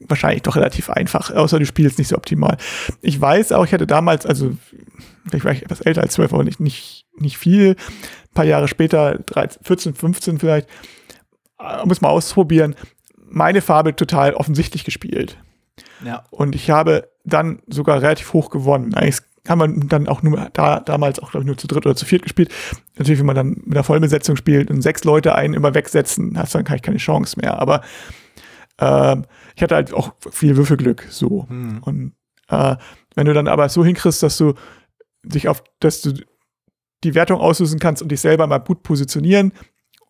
[0.00, 2.56] wahrscheinlich doch relativ einfach, außer du spielst nicht so optimal.
[3.02, 4.56] Ich weiß auch, ich hatte damals, also
[5.32, 9.18] ich war etwas älter als 12, aber nicht, nicht, nicht viel, ein paar Jahre später,
[9.18, 10.68] 13, 14, 15 vielleicht,
[11.58, 12.74] äh, um es mal auszuprobieren,
[13.30, 15.38] meine Farbe total offensichtlich gespielt.
[16.04, 16.24] Ja.
[16.30, 18.94] Und ich habe dann sogar relativ hoch gewonnen.
[18.94, 21.96] Eigentlich haben wir dann auch nur da, damals auch, glaube ich, nur zu dritt oder
[21.96, 22.52] zu viert gespielt.
[22.96, 26.54] Natürlich, wenn man dann mit einer Vollbesetzung spielt und sechs Leute einen immer wegsetzen, hast
[26.54, 27.58] du dann eigentlich keine Chance mehr.
[27.58, 27.82] Aber
[28.80, 29.24] Ähm,
[29.56, 31.48] ich hatte halt auch viel Würfelglück so.
[31.48, 31.82] Hm.
[31.82, 32.12] Und
[32.48, 32.76] äh,
[33.14, 34.54] wenn du dann aber so hinkriegst, dass du
[35.24, 36.12] dich auf, dass du
[37.04, 39.52] die Wertung auslösen kannst und dich selber mal gut positionieren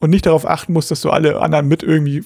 [0.00, 2.22] und nicht darauf achten musst, dass du alle anderen mit irgendwie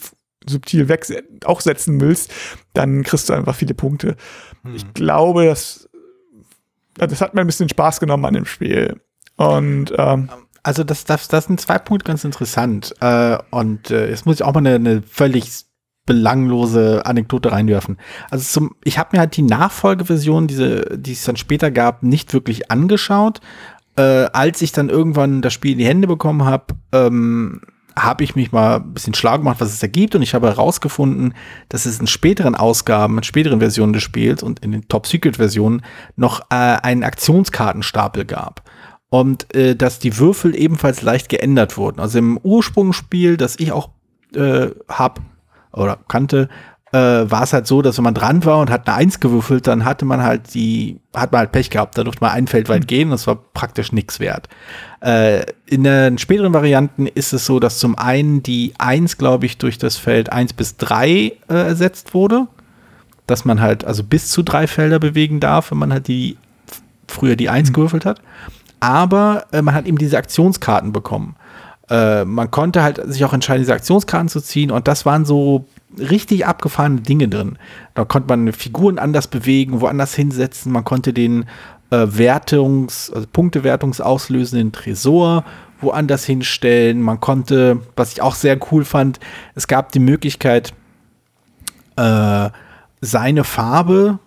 [0.47, 1.07] subtil weg
[1.45, 2.33] auch setzen willst,
[2.73, 4.17] dann kriegst du einfach viele Punkte.
[4.63, 4.75] Hm.
[4.75, 5.89] Ich glaube, dass
[6.99, 9.01] ja, das hat mir ein bisschen Spaß genommen an dem Spiel.
[9.37, 10.29] Und ähm,
[10.63, 12.95] Also das, das, das sind zwei Punkte ganz interessant.
[13.01, 15.65] Äh, und äh, jetzt muss ich auch mal eine, eine völlig
[16.07, 17.99] belanglose Anekdote reinwerfen.
[18.31, 22.33] Also zum, ich habe mir halt die Nachfolgeversion, diese, die es dann später gab, nicht
[22.33, 23.41] wirklich angeschaut.
[23.97, 27.61] Äh, als ich dann irgendwann das Spiel in die Hände bekommen habe, ähm,
[27.97, 30.15] habe ich mich mal ein bisschen schlau gemacht, was es da gibt.
[30.15, 31.35] Und ich habe herausgefunden,
[31.69, 35.83] dass es in späteren Ausgaben, in späteren Versionen des Spiels und in den Top-Secret-Versionen
[36.17, 38.63] noch äh, einen Aktionskartenstapel gab
[39.11, 42.01] und äh, dass die Würfel ebenfalls leicht geändert wurden.
[42.01, 43.91] Also im Ursprungsspiel, das ich auch
[44.35, 45.21] äh, hab
[45.73, 46.49] oder kannte,
[46.93, 49.67] äh, war es halt so, dass wenn man dran war und hat eine Eins gewürfelt,
[49.67, 52.69] dann hatte man halt die, hat man halt Pech gehabt, da durfte man ein Feld
[52.69, 54.49] weit gehen, das war praktisch nichts wert.
[55.01, 59.59] Äh, in den späteren Varianten ist es so, dass zum einen die Eins, glaube ich,
[59.59, 62.47] durch das Feld eins bis drei äh, ersetzt wurde,
[63.27, 66.37] dass man halt also bis zu drei Felder bewegen darf, wenn man halt die
[67.09, 68.21] früher die Eins gewürfelt hat
[68.83, 71.37] aber äh, man hat eben diese Aktionskarten bekommen.
[71.91, 75.67] Äh, man konnte halt sich auch entscheiden, diese Aktionskarten zu ziehen und das waren so
[75.99, 77.59] richtig abgefahrene Dinge drin.
[77.95, 81.45] Da konnte man Figuren anders bewegen, woanders hinsetzen, man konnte den
[81.91, 85.45] äh, Wertungs-, also Punktewertungsauslösenden Tresor
[85.81, 89.19] woanders hinstellen, man konnte, was ich auch sehr cool fand,
[89.55, 90.73] es gab die Möglichkeit,
[91.97, 92.51] äh,
[93.01, 94.21] seine Farbe,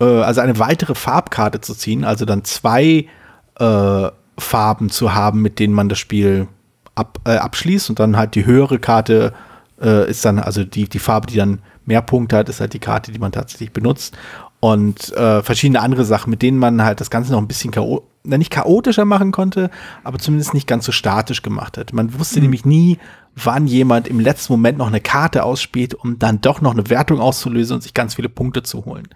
[0.00, 3.06] äh, also eine weitere Farbkarte zu ziehen, also dann zwei
[3.58, 6.48] äh, Farben zu haben, mit denen man das Spiel
[6.96, 9.32] ab, äh, abschließt und dann halt die höhere Karte
[9.80, 12.80] äh, ist dann, also die, die Farbe, die dann mehr Punkte hat, ist halt die
[12.80, 14.16] Karte, die man tatsächlich benutzt.
[14.58, 18.02] Und äh, verschiedene andere Sachen, mit denen man halt das Ganze noch ein bisschen chao
[18.24, 19.70] nicht chaotischer machen konnte,
[20.02, 21.92] aber zumindest nicht ganz so statisch gemacht hat.
[21.92, 22.98] Man wusste nämlich nie,
[23.36, 27.20] wann jemand im letzten Moment noch eine Karte ausspielt, um dann doch noch eine Wertung
[27.20, 29.06] auszulösen und sich ganz viele Punkte zu holen.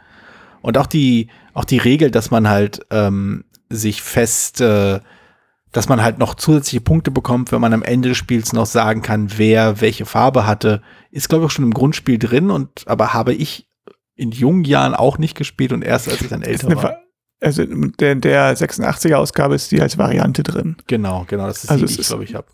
[0.62, 5.00] Und auch die, auch die Regel, dass man halt ähm, sich fest, äh,
[5.72, 9.02] dass man halt noch zusätzliche Punkte bekommt, wenn man am Ende des Spiels noch sagen
[9.02, 13.14] kann, wer welche Farbe hatte, ist glaube ich auch schon im Grundspiel drin und aber
[13.14, 13.68] habe ich
[14.16, 16.98] in jungen Jahren auch nicht gespielt und erst als ich dann älter war.
[17.40, 20.76] Also in der, der 86er Ausgabe ist die als Variante drin.
[20.86, 22.46] Genau, genau, das ist Also die, es die ich glaube ich habe.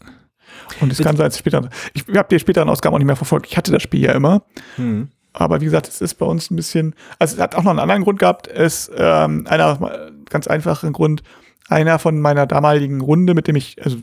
[0.81, 1.69] Und es kann sein, dass später.
[1.95, 3.47] Ich habe die späteren Ausgaben auch nicht mehr verfolgt.
[3.47, 4.43] Ich hatte das Spiel ja immer.
[4.77, 5.09] Hm.
[5.33, 6.95] Aber wie gesagt, es ist bei uns ein bisschen.
[7.19, 8.49] Also es hat auch noch einen anderen Grund gehabt.
[8.49, 11.23] Es ähm, einer ganz einfachen Grund.
[11.69, 13.99] Einer von meiner damaligen Runde, mit dem ich, also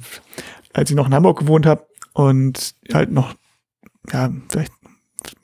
[0.73, 3.33] als ich noch in Hamburg gewohnt habe und halt noch,
[4.11, 4.71] ja, vielleicht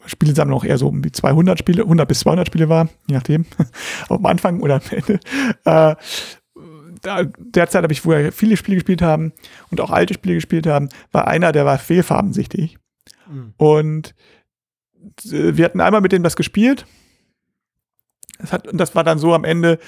[0.06, 3.46] Spielesammlung auch eher so um die 200 Spiele, 100 bis 200 Spiele war, je nachdem,
[4.10, 5.20] am Anfang oder am Ende.
[5.66, 5.96] Äh,
[7.02, 9.32] da, derzeit habe ich, wo wir viele Spiele gespielt haben
[9.72, 12.78] und auch alte Spiele gespielt haben, war einer, der war fehlfarbensichtig.
[13.30, 13.54] Mhm.
[13.58, 14.16] Und
[15.26, 16.86] äh, wir hatten einmal mit dem das gespielt.
[18.40, 19.80] Das, hat, und das war dann so am Ende,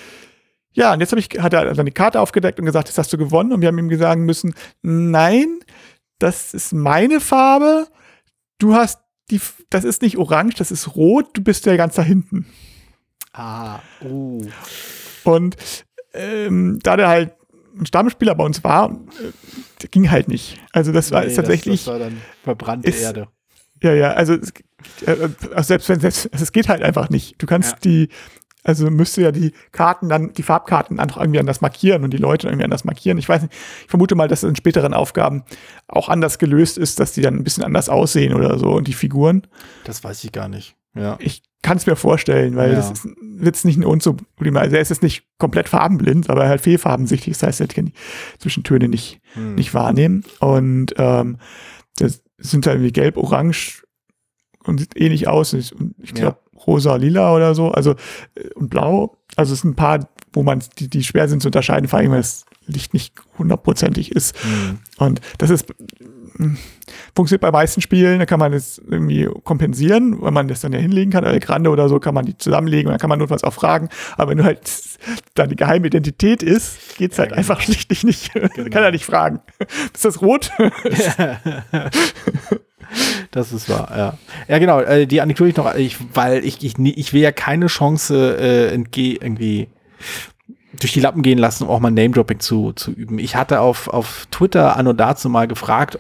[0.74, 3.18] ja, und jetzt hab ich, hat er seine Karte aufgedeckt und gesagt, jetzt hast du
[3.18, 3.52] gewonnen.
[3.52, 5.60] Und wir haben ihm sagen müssen, nein,
[6.20, 7.88] das ist meine Farbe.
[8.58, 12.04] Du hast die, das ist nicht orange, das ist rot, du bist ja ganz da
[12.04, 12.46] hinten.
[13.34, 14.46] Ah, uh.
[15.24, 15.56] Und
[16.14, 17.34] ähm, da der halt
[17.80, 19.32] ein Stammspieler bei uns war, äh,
[19.82, 20.58] der ging halt nicht.
[20.74, 21.86] Also das war Nee, ist tatsächlich.
[21.86, 23.28] Das, das war dann verbrannte ist- Erde.
[23.84, 24.52] Ja, ja, also, es-
[25.08, 27.42] äh, also selbst wenn selbst, also es geht halt einfach nicht.
[27.42, 27.78] Du kannst Ja.
[27.84, 28.10] die,
[28.64, 32.48] also müsste ja die Karten dann, die Farbkarten einfach irgendwie anders markieren und die Leute
[32.48, 33.18] irgendwie anders markieren.
[33.18, 35.44] Ich weiß nicht, ich vermute mal, dass es in späteren Aufgaben
[35.88, 38.94] auch anders gelöst ist, dass die dann ein bisschen anders aussehen oder so und die
[38.94, 39.48] Figuren.
[39.84, 40.76] Das weiß ich gar nicht.
[40.94, 41.18] Ja.
[41.20, 42.76] Ich kann es mir vorstellen, weil Ja.
[42.76, 43.08] das ist
[43.42, 44.58] jetzt nicht ein Unproblem.
[44.58, 47.34] Also er ist jetzt nicht komplett farbenblind, aber halt fehlfarbensichtig.
[47.34, 47.94] Das heißt, er kann die
[48.40, 49.56] Zwischentöne nicht Hm.
[49.56, 50.24] nicht wahrnehmen.
[50.40, 51.38] Und ähm,
[51.98, 53.84] das sind halt wie gelb, orange
[54.64, 55.54] und sieht ähnlich aus.
[55.54, 57.72] Ich, ich glaube, rosa, lila oder so.
[57.72, 57.92] Also
[58.36, 59.18] äh, und blau.
[59.36, 62.12] Also es sind ein paar, wo man die, die schwer sind zu unterscheiden, vor allem,
[62.12, 64.36] weil das Licht nicht hundertprozentig ist.
[64.44, 64.80] Hm.
[64.98, 65.68] Und das ist
[66.38, 66.58] mh,
[67.16, 70.80] funktioniert bei meisten Spielen, da kann man das irgendwie kompensieren, weil man das dann ja
[70.80, 71.24] hinlegen kann.
[71.24, 73.90] Oder Grande oder so kann man die zusammenlegen und dann kann man notfalls auch fragen.
[74.18, 74.70] Aber wenn du halt
[75.34, 77.40] da die geheime Identität ist, geht's halt genau.
[77.40, 78.34] einfach schlichtlich nicht.
[78.34, 79.42] kann er nicht fragen.
[79.94, 80.52] Ist das rot?
[83.32, 84.18] Das ist wahr, ja.
[84.48, 87.68] Ja, genau, äh, die Anekdote ich noch, ich, weil ich, ich, ich will ja keine
[87.68, 89.68] Chance äh, entgeh, irgendwie
[90.80, 93.20] durch die Lappen gehen lassen, um auch mal Name-Dropping zu, zu üben.
[93.20, 95.98] Ich hatte auf, auf Twitter anno dazu mal gefragt,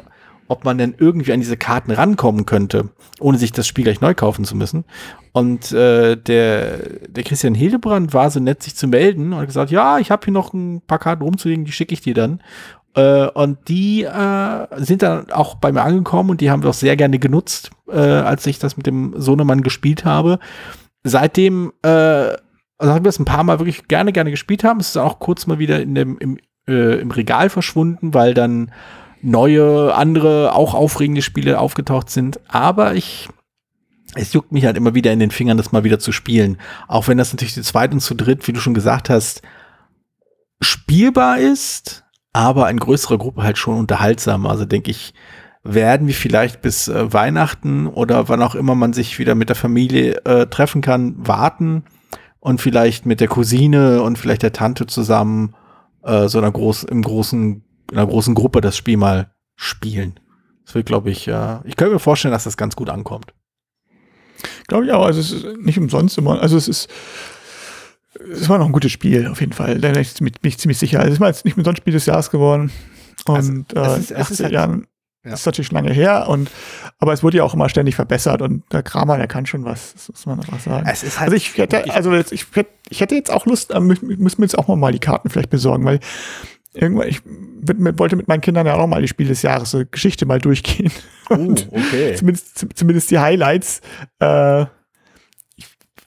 [0.47, 2.89] ob man denn irgendwie an diese Karten rankommen könnte,
[3.21, 4.83] ohne sich das Spiel gleich neu kaufen zu müssen.
[5.31, 6.77] Und äh, der,
[7.07, 10.25] der Christian Hildebrand war so nett, sich zu melden und hat gesagt, ja, ich habe
[10.25, 12.41] hier noch ein paar Karten rumzulegen, die schicke ich dir dann.
[12.95, 16.75] Äh, und die äh, sind dann auch bei mir angekommen und die haben wir auch
[16.75, 20.39] sehr gerne genutzt, äh, als ich das mit dem Sohnemann gespielt habe.
[21.03, 22.35] Seitdem äh,
[22.81, 24.79] also haben wir es ein paar Mal wirklich gerne, gerne gespielt haben.
[24.79, 28.71] Es ist auch kurz mal wieder in dem, im, äh, im Regal verschwunden, weil dann
[29.21, 32.39] neue, andere, auch aufregende Spiele aufgetaucht sind.
[32.47, 33.29] Aber ich,
[34.15, 36.57] es juckt mich halt immer wieder in den Fingern, das mal wieder zu spielen.
[36.87, 39.43] Auch wenn das natürlich zu zweit und zu dritt, wie du schon gesagt hast,
[40.59, 44.45] spielbar ist, aber in größerer Gruppe halt schon unterhaltsam.
[44.45, 45.13] Also denke ich,
[45.63, 49.55] werden wir vielleicht bis äh, Weihnachten oder wann auch immer man sich wieder mit der
[49.55, 51.83] Familie äh, treffen kann, warten
[52.39, 55.55] und vielleicht mit der Cousine und vielleicht der Tante zusammen
[56.03, 60.19] äh, so einer groß, im großen, in einer großen Gruppe das Spiel mal spielen.
[60.65, 63.33] Das wird, glaube ich, äh, ich könnte mir vorstellen, dass das ganz gut ankommt.
[64.67, 65.05] Glaube ich auch.
[65.05, 66.41] Also es ist nicht umsonst immer.
[66.41, 66.89] Also es ist
[68.19, 69.79] es war noch ein gutes Spiel, auf jeden Fall.
[69.79, 70.99] Da bin ich, bin ich ziemlich sicher.
[70.99, 72.71] Also es ist mal jetzt nicht mit so ein Spiel des Jahres geworden.
[73.25, 74.87] Und also, es ist, es 18 halt, Jahren
[75.23, 75.33] ja.
[75.33, 76.27] ist natürlich lange her.
[76.27, 76.51] Und,
[76.99, 78.41] aber es wurde ja auch immer ständig verbessert.
[78.41, 80.87] Und der Kramer, der kann schon was, das muss man einfach sagen.
[80.89, 82.47] Es ist halt also ich hätte, also jetzt, ich,
[82.89, 85.99] ich hätte jetzt auch Lust, müssen wir jetzt auch mal die Karten vielleicht besorgen, weil
[86.73, 90.25] irgendwann, ich wollte mit meinen Kindern ja auch mal die Spiel des Jahres, so Geschichte
[90.25, 90.91] mal durchgehen.
[91.29, 92.13] Uh, okay.
[92.17, 93.81] zumindest, zumindest die Highlights.
[94.19, 94.65] Äh,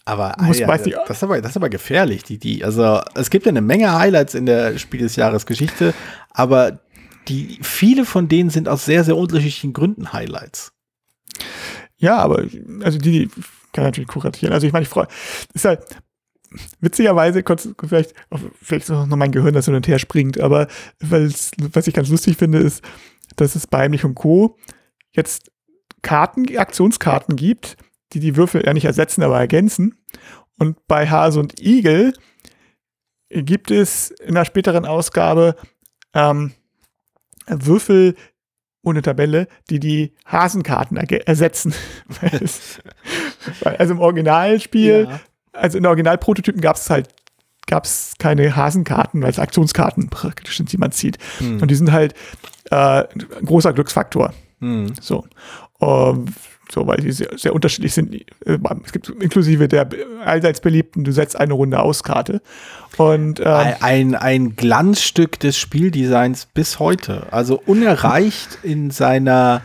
[0.04, 2.22] aber Muss, ja, das, ist aber, das ist aber gefährlich.
[2.24, 5.94] Die, die, also es gibt ja eine Menge Highlights in der Spiel des Jahres Geschichte,
[6.30, 6.80] aber
[7.28, 10.72] die, viele von denen sind aus sehr, sehr unterschiedlichen Gründen Highlights.
[11.96, 12.44] Ja, aber
[12.82, 13.30] also die, die
[13.72, 14.52] kann natürlich kuratieren.
[14.52, 15.08] Also ich meine, ich freue,
[15.54, 15.80] ist halt
[16.80, 17.42] witzigerweise,
[17.80, 18.14] vielleicht,
[18.60, 20.68] vielleicht noch mein Gehirn, das hin und her springt, aber
[21.00, 22.84] was ich ganz lustig finde, ist,
[23.36, 24.58] dass es bei Heimlich und Co.
[25.12, 25.50] jetzt
[26.02, 27.76] Karten, Aktionskarten gibt,
[28.12, 29.96] die die Würfel ja nicht ersetzen, aber ergänzen.
[30.58, 32.14] Und bei Hase und Igel
[33.28, 35.56] gibt es in einer späteren Ausgabe
[36.12, 36.52] ähm,
[37.46, 38.14] Würfel
[38.82, 41.74] ohne Tabelle, die die Hasenkarten ersetzen.
[43.64, 45.20] also im Originalspiel, ja.
[45.52, 47.08] also in Originalprototypen gab es halt
[47.66, 51.16] gab es keine Hasenkarten, weil es Aktionskarten praktisch sind, die man zieht.
[51.38, 51.62] Hm.
[51.62, 52.14] Und die sind halt
[52.70, 54.34] äh, ein großer Glücksfaktor.
[54.60, 54.92] Hm.
[55.00, 55.26] So.
[55.78, 56.26] Um,
[56.74, 58.14] so, weil die sehr, sehr unterschiedlich sind.
[58.14, 59.88] Äh, es gibt inklusive der
[60.24, 62.42] allseits beliebten, du setzt eine Runde aus Karte.
[62.96, 67.26] Und, ähm, ein, ein Glanzstück des Spieldesigns bis heute.
[67.32, 69.62] Also unerreicht in seiner,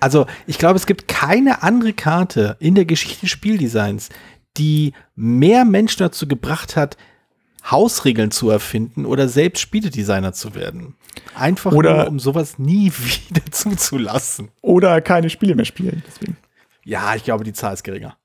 [0.00, 4.08] also ich glaube, es gibt keine andere Karte in der Geschichte des Spieldesigns,
[4.56, 6.96] die mehr Menschen dazu gebracht hat,
[7.68, 10.96] Hausregeln zu erfinden oder selbst Spieledesigner zu werden.
[11.34, 12.92] Einfach oder, nur, um sowas nie
[13.28, 14.50] wieder zuzulassen.
[14.62, 16.02] Oder keine Spiele mehr spielen.
[16.06, 16.36] Deswegen.
[16.84, 18.16] Ja, ich glaube, die Zahl ist geringer.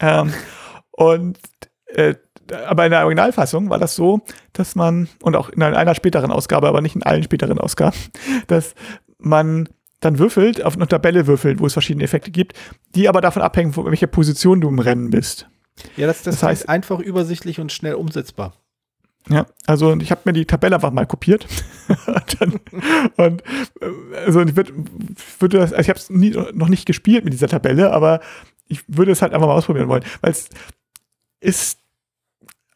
[0.00, 0.32] Ähm,
[0.92, 1.38] und
[1.86, 2.14] äh,
[2.66, 4.20] aber in der Originalfassung war das so,
[4.52, 7.96] dass man, und auch in einer späteren Ausgabe, aber nicht in allen späteren Ausgaben,
[8.46, 8.74] dass
[9.18, 9.68] man
[10.00, 12.54] dann würfelt, auf einer Tabelle würfelt, wo es verschiedene Effekte gibt,
[12.94, 15.48] die aber davon abhängen, von welcher Position du im Rennen bist.
[15.96, 18.54] Ja, das, das, das heißt einfach übersichtlich und schnell umsetzbar.
[19.28, 21.46] Ja, also ich habe mir die Tabelle einfach mal kopiert.
[22.38, 22.60] Dann,
[23.16, 23.42] und
[23.80, 24.72] äh, also ich würde,
[25.38, 28.20] würde das, also ich habe es noch nicht gespielt mit dieser Tabelle, aber
[28.68, 30.48] ich würde es halt einfach mal ausprobieren wollen, weil es
[31.40, 31.78] ist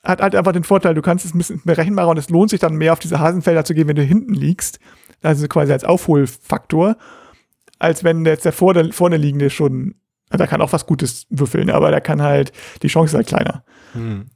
[0.05, 2.59] hat halt einfach den Vorteil, du kannst es ein bisschen berechenbarer und es lohnt sich
[2.61, 4.81] dann mehr auf diese Hasenfelder zu gehen, wenn du hinten liegst,
[5.23, 6.97] also quasi als Aufholfaktor,
[7.79, 9.95] als wenn jetzt der vorne, vorne liegende schon,
[10.29, 13.29] also der kann auch was Gutes würfeln, aber der kann halt, die Chance ist halt
[13.29, 13.65] kleiner.
[13.93, 14.27] Hm.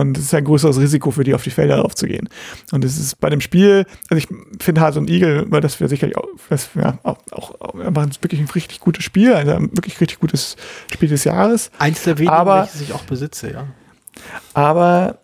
[0.00, 2.28] Und es ist ein größeres Risiko für die, auf die Felder raufzugehen.
[2.72, 4.28] Und es ist bei dem Spiel, also ich
[4.62, 8.48] finde Hase und Igel, das wäre sicherlich auch, das ja, auch, auch einfach wirklich ein
[8.48, 10.56] richtig gutes Spiel, also ein wirklich richtig gutes
[10.92, 11.70] Spiel des Jahres.
[11.78, 13.66] Eins der wenigen, aber, welches ich auch besitze, ja.
[14.54, 15.18] Aber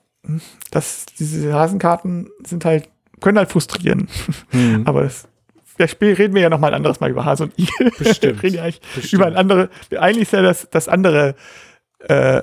[0.70, 2.88] das, diese Hasenkarten sind halt,
[3.20, 4.08] können halt frustrieren.
[4.52, 4.82] Mhm.
[4.86, 5.28] aber das,
[5.76, 7.90] vielleicht reden wir ja noch mal ein anderes Mal über Hase und Igel.
[7.98, 8.22] Bestimmt.
[8.36, 9.12] wir reden ja eigentlich Bestimmt.
[9.14, 11.34] über ein andere, eigentlich ist ja das, das andere
[12.00, 12.42] äh,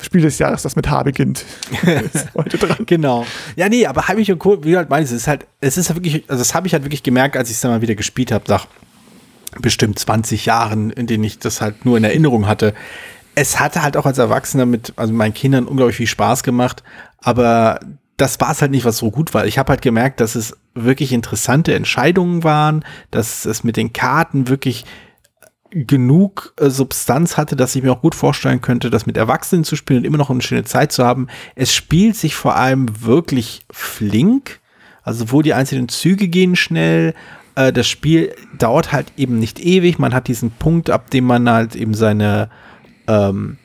[0.00, 1.44] Spiel des Jahres, das mit H beginnt.
[2.34, 2.86] heute dran.
[2.86, 3.26] Genau.
[3.56, 5.92] Ja, nee, aber Heimlich und Co., wie du halt meinst, es ist halt, es ist
[5.92, 8.30] wirklich, also das habe ich halt wirklich gemerkt, als ich es dann mal wieder gespielt
[8.30, 8.68] habe, nach
[9.60, 12.74] bestimmt 20 Jahren, in denen ich das halt nur in Erinnerung hatte.
[13.34, 16.84] Es hatte halt auch als Erwachsener mit, also meinen Kindern unglaublich viel Spaß gemacht,
[17.18, 17.80] aber
[18.16, 19.46] das war es halt nicht, was so gut war.
[19.46, 24.48] Ich habe halt gemerkt, dass es wirklich interessante Entscheidungen waren, dass es mit den Karten
[24.48, 24.84] wirklich
[25.70, 29.76] genug äh, Substanz hatte, dass ich mir auch gut vorstellen könnte, das mit Erwachsenen zu
[29.76, 31.28] spielen und immer noch eine schöne Zeit zu haben.
[31.54, 34.60] Es spielt sich vor allem wirklich flink.
[35.02, 37.14] Also wo die einzelnen Züge gehen schnell.
[37.54, 39.98] Äh, das Spiel dauert halt eben nicht ewig.
[39.98, 42.50] Man hat diesen Punkt, ab dem man halt eben seine
[43.06, 43.58] ähm,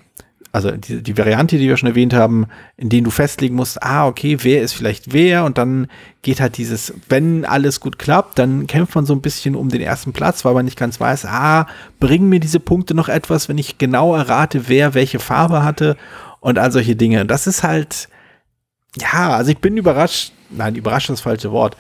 [0.54, 2.46] also die, die Variante, die wir schon erwähnt haben,
[2.78, 5.88] in denen du festlegen musst, ah, okay, wer ist vielleicht wer und dann
[6.22, 9.82] geht halt dieses, wenn alles gut klappt, dann kämpft man so ein bisschen um den
[9.82, 11.66] ersten Platz, weil man nicht ganz weiß, ah,
[12.00, 15.98] bringen mir diese Punkte noch etwas, wenn ich genau errate, wer welche Farbe hatte
[16.40, 17.26] und all solche Dinge.
[17.26, 18.08] Das ist halt,
[18.96, 21.76] ja, also ich bin überrascht, nein, überrascht ist das falsche Wort,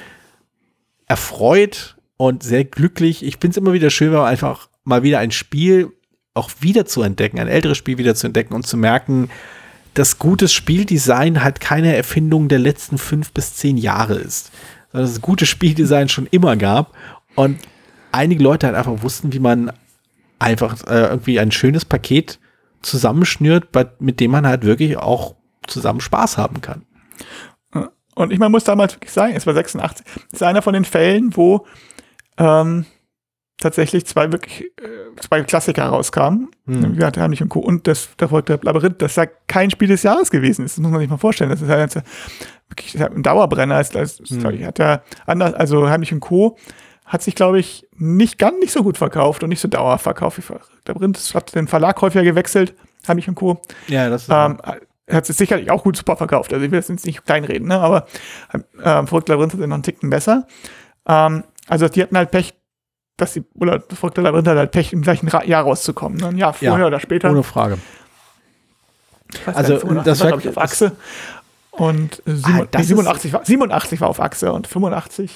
[1.06, 3.24] erfreut und sehr glücklich.
[3.24, 5.92] Ich finde es immer wieder schön, wenn man einfach mal wieder ein Spiel
[6.34, 9.30] auch wieder zu entdecken, ein älteres Spiel wieder zu entdecken und zu merken,
[9.94, 14.52] dass gutes Spieldesign halt keine Erfindung der letzten fünf bis zehn Jahre ist,
[14.92, 16.94] sondern dass es gutes Spieldesign schon immer gab
[17.36, 17.60] und
[18.12, 19.72] einige Leute halt einfach wussten, wie man
[20.40, 22.40] einfach äh, irgendwie ein schönes Paket
[22.82, 23.68] zusammenschnürt,
[24.00, 25.36] mit dem man halt wirklich auch
[25.68, 26.84] zusammen Spaß haben kann.
[28.16, 30.86] Und ich man muss damals wirklich sagen, es war 86, es ist einer von den
[30.86, 31.66] Fällen, wo
[32.38, 32.86] ähm,
[33.64, 36.50] tatsächlich zwei wirklich äh, zwei Klassiker rauskamen.
[36.66, 36.98] Hm.
[36.98, 37.60] Wie Heimlich und Co.
[37.60, 40.78] Und das, das Labyrinth, das ja kein Spiel des Jahres gewesen ist.
[40.78, 41.50] Das muss man sich mal vorstellen.
[41.50, 42.00] Das ist ja jetzt
[42.70, 43.76] wirklich ein Dauerbrenner.
[43.76, 44.66] Als, als, hm.
[44.66, 46.58] hat ja anders, also Heimlich und Co.
[47.06, 50.54] hat sich, glaube ich, nicht ganz nicht so gut verkauft und nicht so dauerverkauft wie
[50.88, 51.34] Labyrinth.
[51.34, 52.76] hat den Verlag häufiger gewechselt,
[53.08, 53.62] Heimlich und Co.
[53.88, 54.60] Ja, das ist ähm,
[55.10, 56.54] hat es sicherlich auch gut super verkauft.
[56.54, 57.80] Also ich will jetzt nicht kleinreden, ne?
[57.80, 58.08] aber
[58.84, 60.48] ähm, Verrückt Labyrinth ist noch einen Ticken besser.
[61.08, 62.54] Ähm, also die hatten halt Pech,
[63.18, 66.18] dass die, oder Verrückte Labyrinth halt Pech, im gleichen Jahr rauszukommen.
[66.18, 66.28] Ne?
[66.28, 67.30] Ein Jahr vorher ja, oder später.
[67.30, 67.78] Ohne Frage.
[69.46, 70.94] Also, das war, ich, auf Achse.
[71.72, 75.32] Und äh, ah, 87, war, 87 war auf Achse und 85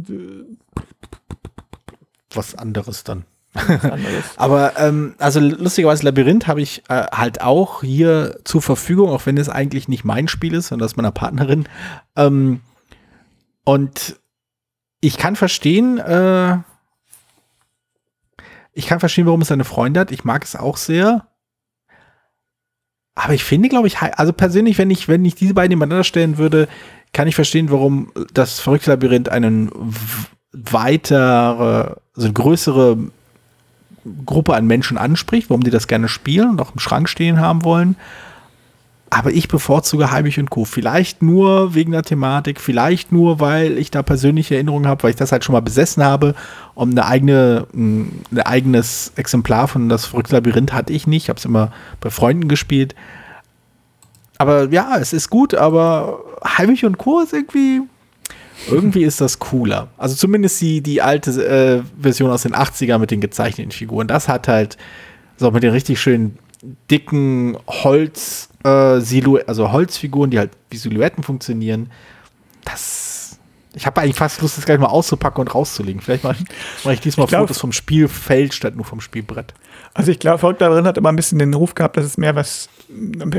[0.00, 0.12] äh,
[2.34, 3.24] was anderes dann.
[4.36, 9.38] Aber ähm, also lustigerweise Labyrinth habe ich äh, halt auch hier zur Verfügung, auch wenn
[9.38, 11.66] es eigentlich nicht mein Spiel ist, sondern das meiner Partnerin.
[12.16, 12.60] Ähm,
[13.64, 14.16] und
[15.00, 16.58] ich kann verstehen, äh,
[18.72, 20.12] ich kann verstehen, warum es seine Freunde hat.
[20.12, 21.26] Ich mag es auch sehr.
[23.14, 26.36] Aber ich finde, glaube ich, also persönlich, wenn ich, wenn ich diese beiden nebeneinander stellen
[26.36, 26.68] würde,
[27.14, 29.70] kann ich verstehen, warum das verrückte Labyrinth einen
[30.52, 32.98] weitere, also eine größere
[34.26, 37.64] Gruppe an Menschen anspricht, warum die das gerne spielen und auch im Schrank stehen haben
[37.64, 37.96] wollen.
[39.08, 40.64] Aber ich bevorzuge Heimlich und Co.
[40.64, 45.16] Vielleicht nur wegen der Thematik, vielleicht nur, weil ich da persönliche Erinnerungen habe, weil ich
[45.16, 46.34] das halt schon mal besessen habe.
[46.74, 51.24] Und eine eigene, ein eigenes Exemplar von das verrückte Labyrinth hatte ich nicht.
[51.24, 52.94] Ich habe es immer bei Freunden gespielt.
[54.38, 57.20] Aber ja, es ist gut, aber Heimlich und Co.
[57.20, 57.82] ist irgendwie.
[58.68, 59.88] Irgendwie ist das cooler.
[59.98, 64.08] Also zumindest die, die alte äh, Version aus den 80ern mit den gezeichneten Figuren.
[64.08, 64.78] Das hat halt
[65.36, 66.38] so mit den richtig schönen
[66.90, 71.90] dicken Holz äh, Silhouetten, also Holzfiguren, die halt wie Silhouetten funktionieren.
[72.64, 73.38] Das.
[73.74, 76.00] Ich habe eigentlich fast Lust, das gleich mal auszupacken und rauszulegen.
[76.00, 76.36] Vielleicht mache
[76.82, 79.52] mach ich diesmal ich glaub, Fotos vom Spielfeld statt nur vom Spielbrett.
[79.92, 82.34] Also ich glaube, Volk darin hat immer ein bisschen den Ruf gehabt, dass es mehr
[82.34, 82.70] was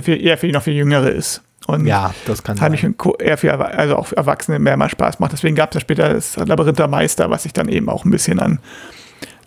[0.05, 1.41] eher für noch für Jüngere ist.
[1.65, 2.95] Und ja, das kann sein.
[3.19, 5.33] eher für also auch für Erwachsene mehr mal Spaß macht.
[5.33, 8.11] Deswegen gab es ja später das Labyrinth der Meister, was sich dann eben auch ein
[8.11, 8.59] bisschen an,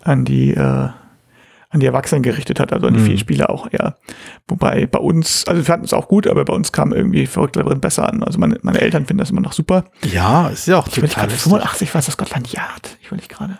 [0.03, 0.89] an die äh,
[1.71, 3.05] an die Erwachsenen gerichtet hat, also an die mhm.
[3.05, 3.97] Vielspieler auch eher.
[4.47, 7.55] Wobei bei uns, also wir fanden es auch gut, aber bei uns kam irgendwie verrückt
[7.55, 8.23] Labyrinth besser an.
[8.23, 9.85] Also meine, meine Eltern finden das immer noch super.
[10.03, 11.29] Ja, ist ja auch ich total.
[11.29, 12.97] 85 war es das Gottland Yard.
[13.01, 13.57] Ich will nicht gerade.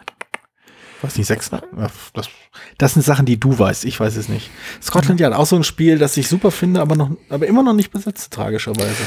[1.01, 1.49] Weiß nicht, sechs.
[2.13, 2.29] Das,
[2.77, 3.85] das sind Sachen, die du weißt.
[3.85, 4.51] Ich weiß es nicht.
[4.81, 7.73] Scotland Yard, auch so ein Spiel, das ich super finde, aber noch, aber immer noch
[7.73, 9.03] nicht besetzt, tragischerweise.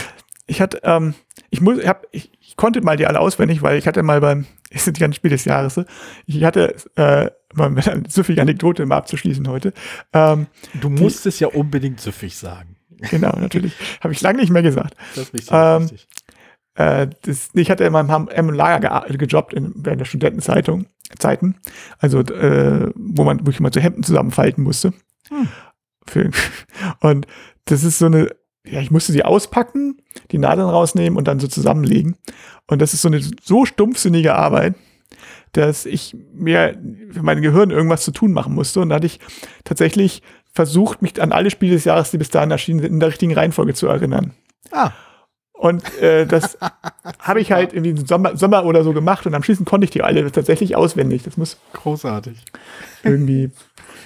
[0.46, 1.14] Ich hatte, ähm,
[1.50, 4.20] ich muss, ich, hab, ich, ich konnte mal die alle auswendig, weil ich hatte mal
[4.20, 5.80] beim, ist nicht ein Spiel des Jahres,
[6.26, 9.72] ich hatte, äh, mal mit einer süffige Anekdote mal abzuschließen heute.
[10.12, 10.46] Ähm,
[10.80, 12.76] du musst die, es ja unbedingt süffig sagen.
[13.10, 13.74] Genau, natürlich.
[14.00, 14.96] Habe ich lange nicht mehr gesagt.
[15.14, 15.50] Das ist richtig.
[15.52, 16.06] Ähm, richtig.
[16.74, 20.86] Äh, das, ich hatte in meinem im Lager ge gejobbt in, während der Studentenzeitung
[21.18, 21.56] Zeiten,
[21.98, 24.92] also äh, wo man wirklich mal so Hemden zusammenfalten musste.
[25.28, 25.48] Hm.
[26.06, 26.30] Für,
[27.00, 27.26] und
[27.66, 28.30] das ist so eine,
[28.66, 29.98] ja, ich musste sie auspacken,
[30.30, 32.16] die Nadeln rausnehmen und dann so zusammenlegen.
[32.66, 34.74] Und das ist so eine so stumpfsinnige Arbeit
[35.56, 36.76] dass ich mir
[37.10, 38.80] für mein Gehirn irgendwas zu tun machen musste.
[38.80, 39.20] Und da hatte ich
[39.64, 43.08] tatsächlich versucht, mich an alle Spiele des Jahres, die bis dahin erschienen sind, in der
[43.08, 44.33] richtigen Reihenfolge zu erinnern.
[44.70, 44.92] Ah.
[45.52, 46.58] Und äh, das
[47.20, 49.90] habe ich halt irgendwie im Sommer, Sommer oder so gemacht und am Schließen konnte ich
[49.90, 51.22] die alle tatsächlich auswendig.
[51.22, 52.44] Das muss großartig.
[53.02, 53.50] Irgendwie,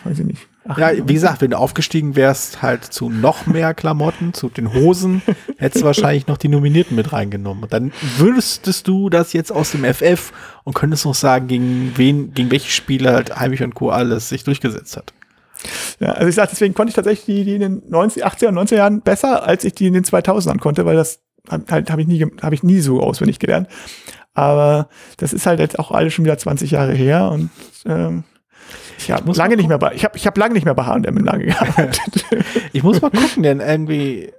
[0.05, 0.49] weiß ich nicht.
[0.71, 4.75] Ach, ja, wie gesagt, wenn du aufgestiegen wärst, halt zu noch mehr Klamotten, zu den
[4.75, 5.23] Hosen,
[5.57, 7.65] hättest du wahrscheinlich noch die Nominierten mit reingenommen.
[7.65, 10.33] Und dann würdest du das jetzt aus dem FF
[10.65, 13.91] und könntest noch sagen, gegen wen, gegen welche Spiele halt Heimlich und Co.
[13.91, 15.15] alles sich durchgesetzt hat.
[16.01, 18.59] Ja, also ich sag, deswegen konnte ich tatsächlich die, die in den 90, 80er und
[18.59, 21.21] 90er Jahren besser, als ich die in den 2000ern konnte, weil das
[21.51, 23.69] halt, habe ich, nie, hab ich nie so auswendig gelernt.
[24.35, 27.51] Aber das ist halt jetzt auch alles schon wieder 20 Jahre her und
[27.87, 28.25] ähm,
[28.99, 31.17] ich habe lange nicht mehr bei, ich habe ich hab lange nicht mehr bei H&M
[31.19, 32.27] lange gearbeitet.
[32.73, 34.33] ich muss mal gucken, denn irgendwie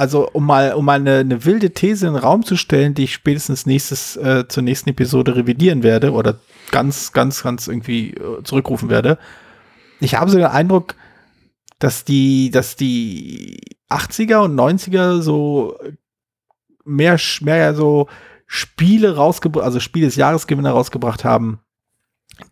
[0.00, 3.04] also um mal, um mal eine, eine, wilde These in den Raum zu stellen, die
[3.04, 6.38] ich spätestens nächstes, äh, zur nächsten Episode revidieren werde oder
[6.70, 9.18] ganz, ganz, ganz irgendwie äh, zurückrufen werde.
[10.00, 10.94] Ich habe so den Eindruck,
[11.78, 13.60] dass die, dass die
[13.90, 15.76] 80er und 90er so
[16.86, 18.08] mehr, mehr so
[18.46, 21.60] Spiele rausgebracht, also Spiel des Jahresgewinner rausgebracht haben,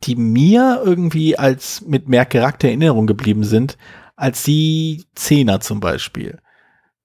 [0.05, 3.77] die mir irgendwie als mit mehr Charaktererinnerung geblieben sind,
[4.17, 6.39] als die Zehner zum Beispiel.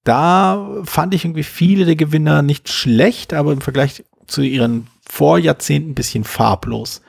[0.03, 5.91] Da fand ich irgendwie viele der Gewinner nicht schlecht, aber im Vergleich zu ihren Vorjahrzehnten
[5.91, 7.01] ein bisschen farblos.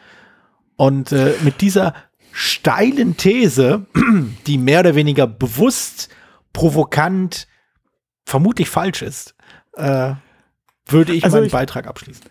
[0.77, 1.95] Und äh, mit dieser
[2.33, 3.87] steilen These,
[4.47, 6.09] die mehr oder weniger bewusst,
[6.53, 7.47] provokant,
[8.25, 9.35] vermutlich falsch ist,
[9.75, 10.15] äh,
[10.87, 12.25] würde ich also meinen ich, Beitrag abschließen.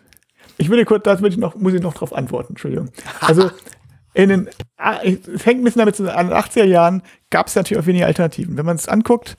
[0.58, 2.90] Ich würde kurz, das würde ich noch, muss ich noch darauf antworten, Entschuldigung.
[3.20, 3.50] Also
[4.14, 7.54] in den, ah, es hängt ein bisschen damit zusammen, an den 80er Jahren gab es
[7.56, 8.56] natürlich auch weniger Alternativen.
[8.56, 9.36] Wenn man es anguckt,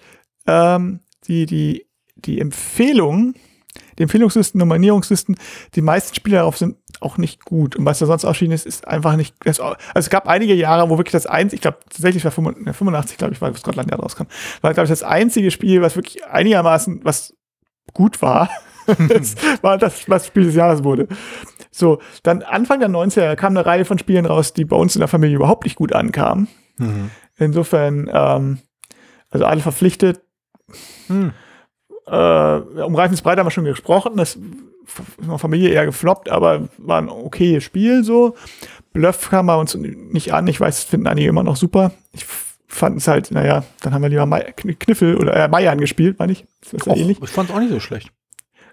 [0.48, 3.36] ähm, die, die, die Empfehlungen,
[3.98, 5.38] die Empfehlungslisten, Nominierungslisten,
[5.76, 7.76] die meisten Spiele darauf sind auch nicht gut.
[7.76, 9.36] Und was da sonst erschienen ist, ist einfach nicht.
[9.46, 13.34] Also es gab einige Jahre, wo wirklich das einzige, ich glaube tatsächlich war 85, glaube
[13.34, 14.26] ich, war Scotland ja rauskam,
[14.62, 17.36] war, glaube ich, das einzige Spiel, was wirklich einigermaßen was
[17.94, 18.50] gut war.
[19.10, 21.08] das war das, was Spiel des Jahres wurde.
[21.72, 25.00] So, dann Anfang der 90er kam eine Reihe von Spielen raus, die bei uns in
[25.00, 26.48] der Familie überhaupt nicht gut ankamen.
[26.78, 27.12] Mhm.
[27.38, 28.60] Insofern, ähm,
[29.30, 30.22] also alle verpflichtet,
[31.08, 31.32] hm.
[32.08, 34.18] Äh, um Reifensbreit haben wir schon gesprochen.
[34.18, 34.44] Das ist
[35.20, 38.36] in der Familie eher gefloppt, aber war ein okayes Spiel so.
[38.94, 40.48] Bluff kam bei uns nicht an.
[40.48, 41.92] Ich weiß, das finden einige immer noch super.
[42.14, 42.26] Ich
[42.68, 46.34] fand es halt, naja, dann haben wir lieber Mai, Kniffel oder äh, Meier angespielt, meine
[46.34, 46.46] ich.
[46.62, 47.20] Das ist ja ähnlich.
[47.22, 48.12] Ich fand es auch nicht so schlecht.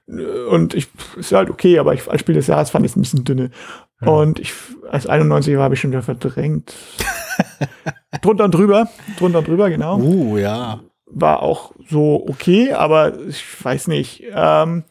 [0.06, 3.02] Und ich ist halt okay, aber ich, als Spiel des Jahres fand ich es ein
[3.02, 3.50] bisschen dünne.
[4.00, 4.08] Ja.
[4.08, 4.52] Und ich,
[4.90, 6.74] als 91 war, habe ich schon wieder verdrängt.
[8.22, 8.88] drunter und drüber.
[9.18, 9.98] Drunter und drüber, genau.
[9.98, 10.80] Uh, ja
[11.12, 14.24] war auch so okay, aber ich weiß nicht.
[14.34, 14.84] Ähm,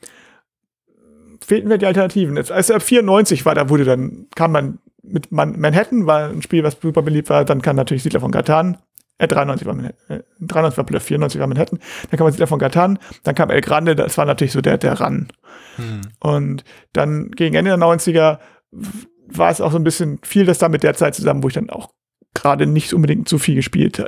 [1.43, 2.38] fehlten mir die Alternativen.
[2.38, 6.64] Als er 94 war, da wurde dann, kam man mit Man Manhattan, war ein Spiel,
[6.64, 8.78] was super beliebt war, dann kam natürlich Siedler von Catan.
[9.22, 11.80] Äh, 93 war Manhattan, äh, 93 war Bluff, 94 war Manhattan.
[12.09, 14.99] Dann kam Siedler von Catan, dann kam El Grande, das war natürlich so der, der
[14.99, 15.28] Run.
[15.76, 16.01] Hm.
[16.19, 16.63] Und
[16.93, 18.39] dann gegen Ende der 90er
[19.28, 21.53] war es auch so ein bisschen viel, das da mit der Zeit zusammen, wo ich
[21.53, 21.91] dann auch
[22.34, 24.03] gerade nicht unbedingt so viel gespielt,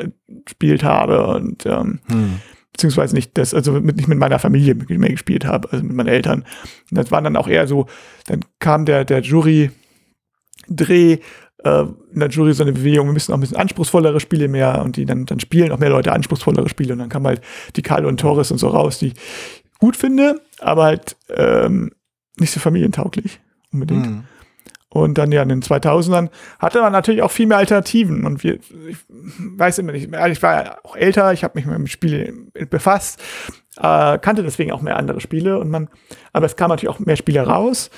[0.46, 2.40] gespielt habe und ähm, hm.
[2.72, 6.08] beziehungsweise nicht das, also mit, nicht mit meiner Familie mehr gespielt habe, also mit meinen
[6.08, 6.44] Eltern.
[6.90, 7.86] Und das waren dann auch eher so,
[8.26, 11.20] dann kam der, der Jury-Dreh,
[11.64, 14.82] äh, in der Jury so eine Bewegung, wir müssen auch ein bisschen anspruchsvollere Spiele mehr
[14.84, 17.42] und die dann, dann spielen auch mehr Leute anspruchsvollere Spiele und dann kam halt
[17.76, 19.14] die Carlo und Torres und so raus, die ich
[19.80, 21.92] gut finde, aber halt ähm,
[22.40, 23.40] nicht so familientauglich
[23.72, 24.06] unbedingt.
[24.06, 24.24] Hm.
[24.94, 28.28] Und dann ja in den 2000ern hatte man natürlich auch viel mehr Alternativen.
[28.28, 28.98] Und wir, ich
[29.40, 33.20] weiß immer nicht, ich war ja auch älter, ich habe mich mit dem Spiel befasst,
[33.78, 35.58] äh, kannte deswegen auch mehr andere Spiele.
[35.58, 35.90] Und man,
[36.32, 37.90] aber es kam natürlich auch mehr Spiele raus.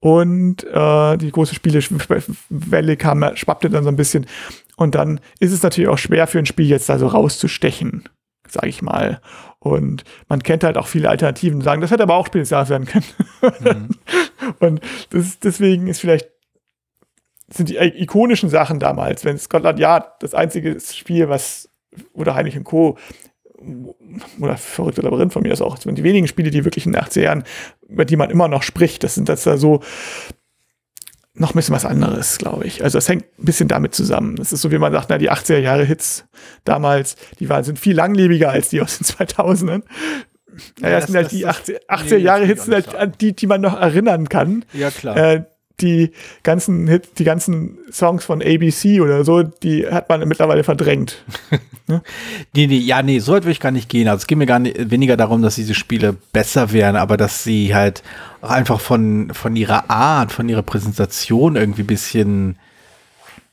[0.00, 4.26] Und äh, die große Spielewelle kam, schwappte dann so ein bisschen.
[4.76, 8.08] Und dann ist es natürlich auch schwer für ein Spiel jetzt da so rauszustechen,
[8.48, 9.20] sage ich mal.
[9.58, 12.70] Und man kennt halt auch viele Alternativen, sagen, das hätte aber auch Spiel des Jahres
[12.70, 13.04] werden können.
[13.60, 13.88] Mhm.
[14.58, 14.80] und
[15.10, 16.30] das, deswegen ist vielleicht
[17.52, 21.68] sind die ikonischen Sachen damals, wenn Scotland Yard das einzige Spiel, was,
[22.12, 22.96] oder Heinrich und Co.,
[24.40, 26.92] oder verrückte Labyrinth von mir ist auch, das sind die wenigen Spiele, die wirklich in
[26.92, 27.44] den 80er Jahren,
[27.88, 29.80] über die man immer noch spricht, das sind das da so
[31.34, 32.82] noch ein bisschen was anderes, glaube ich.
[32.82, 34.36] Also das hängt ein bisschen damit zusammen.
[34.36, 36.24] Das ist so, wie man sagt, na, die 80er Jahre Hits
[36.64, 39.82] damals, die waren, sind viel langlebiger als die aus den 2000ern.
[40.80, 43.60] Naja, ja, das, sind halt die 80, 80er Jahre Hits, halt, an die, die man
[43.60, 44.64] noch erinnern kann.
[44.72, 45.16] Ja, klar.
[45.16, 45.44] Äh,
[45.80, 46.12] die
[46.42, 51.24] ganzen Hit, die ganzen Songs von ABC oder so, die hat man mittlerweile verdrängt.
[51.86, 52.02] ne?
[52.54, 54.08] nee, nee, ja, nee, so weit will ich gar nicht gehen.
[54.08, 57.44] Also es geht mir gar nicht, weniger darum, dass diese Spiele besser wären, aber dass
[57.44, 58.02] sie halt
[58.42, 62.56] einfach von, von ihrer Art, von ihrer Präsentation irgendwie ein bisschen,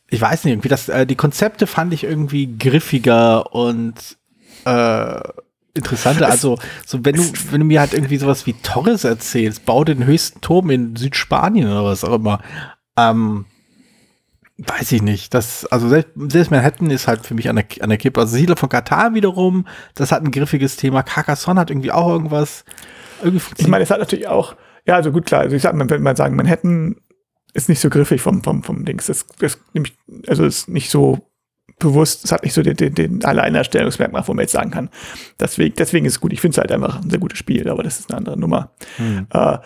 [0.09, 4.17] ich weiß nicht, irgendwie das, äh, die Konzepte fand ich irgendwie griffiger und
[4.65, 5.19] äh,
[5.77, 6.27] interessanter.
[6.27, 10.05] Also, so wenn du, wenn du mir halt irgendwie sowas wie Torres erzählst, bau den
[10.05, 12.41] höchsten Turm in Südspanien oder was auch immer,
[12.97, 13.45] ähm,
[14.57, 15.33] weiß ich nicht.
[15.33, 18.19] Das, also selbst, selbst Manhattan ist halt für mich an der, an der Kippe.
[18.19, 21.03] Also Siedler von Katar wiederum, das hat ein griffiges Thema.
[21.03, 22.65] Carcassonne hat irgendwie auch irgendwas.
[23.23, 24.55] Irgendwie ich meine, es hat natürlich auch,
[24.85, 26.95] ja, also gut, klar, also ich sag, man würde mal sagen, Manhattan
[27.53, 29.07] ist nicht so griffig vom, vom, vom Dings.
[29.07, 29.97] Das, das nämlich,
[30.27, 31.27] also ist nicht so
[31.79, 34.89] bewusst, es hat nicht so den, den, den Alleinstellungsmerkmal, wo man jetzt sagen kann.
[35.39, 36.33] Deswegen, deswegen ist es gut.
[36.33, 38.71] Ich finde es halt einfach ein sehr gutes Spiel, aber das ist eine andere Nummer.
[38.97, 39.27] Mhm.
[39.31, 39.57] Äh,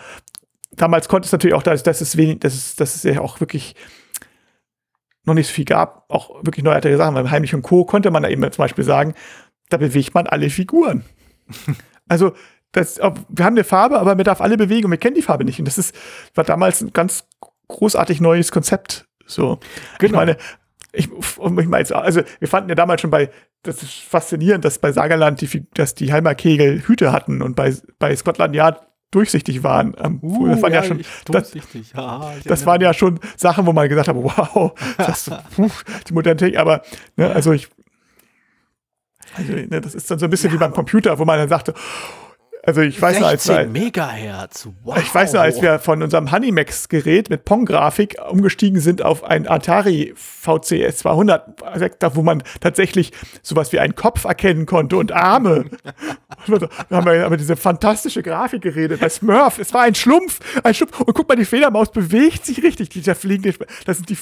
[0.72, 3.40] damals konnte es natürlich auch, dass, dass es wenig, dass es, dass es ja auch
[3.40, 3.74] wirklich
[5.24, 7.14] noch nicht so viel gab, auch wirklich neuartige Sachen.
[7.14, 7.84] Beim Heimlich und Co.
[7.84, 9.14] konnte man da eben zum Beispiel sagen,
[9.68, 11.04] da bewegt man alle Figuren.
[12.08, 12.32] also,
[12.72, 15.44] das, wir haben eine Farbe, aber man darf alle bewegen und wir kennen die Farbe
[15.44, 15.58] nicht.
[15.58, 15.94] Und das ist,
[16.34, 17.24] war damals ein ganz
[17.68, 19.06] großartig neues Konzept.
[19.26, 19.58] So.
[19.98, 20.12] Genau.
[20.12, 20.36] Ich meine,
[20.92, 23.30] ich, ich meine, also wir fanden ja damals schon bei,
[23.62, 28.14] das ist faszinierend, dass bei Sagerland die, dass die Heimerkegel Hüte hatten und bei, bei
[28.14, 29.94] Scotland Yard durchsichtig waren.
[30.02, 31.54] Ähm, uh, das waren ja, ja schon, das,
[31.94, 35.70] ja, das waren ja schon Sachen, wo man gesagt hat, wow, das, puh,
[36.08, 36.82] die moderne Technik, aber
[37.16, 37.68] ne, also ich,
[39.34, 41.48] also, ne, das ist dann so ein bisschen ja, wie beim Computer, wo man dann
[41.48, 41.74] sagte,
[42.64, 44.68] also ich weiß noch, als wir, Megahertz.
[44.84, 44.98] Wow.
[44.98, 50.14] Ich weiß noch, als wir von unserem Honeymax-Gerät mit Pong-Grafik umgestiegen sind auf ein Atari
[50.16, 55.64] VCS 200, wo man tatsächlich sowas wie einen Kopf erkennen konnte und Arme.
[56.46, 59.00] da haben wir über diese fantastische Grafik geredet.
[59.00, 61.00] Bei Smurf, es war ein Schlumpf, ein Schlumpf.
[61.00, 62.90] Und guck mal, die Fledermaus bewegt sich richtig.
[62.90, 63.54] Dieser fliegende,
[63.86, 64.18] das sind die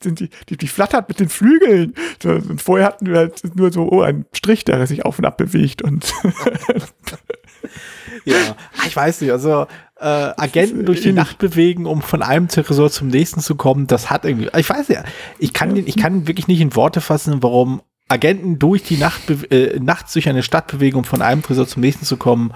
[0.00, 1.94] sind die, die, die flattert mit den Flügeln.
[2.24, 5.36] Und vorher hatten wir halt nur so, oh, einen Strich, der sich auf und ab
[5.36, 6.12] bewegt und.
[8.24, 9.66] ja, ich weiß nicht, also
[9.98, 14.10] äh, Agenten durch die Nacht bewegen, um von einem Tresor zum nächsten zu kommen, das
[14.10, 15.04] hat irgendwie, ich weiß ja,
[15.38, 19.80] ich kann, ich kann wirklich nicht in Worte fassen, warum Agenten durch die Nacht, äh,
[19.80, 22.52] nachts durch eine Stadt bewegen, um von einem Tresor zum nächsten zu kommen,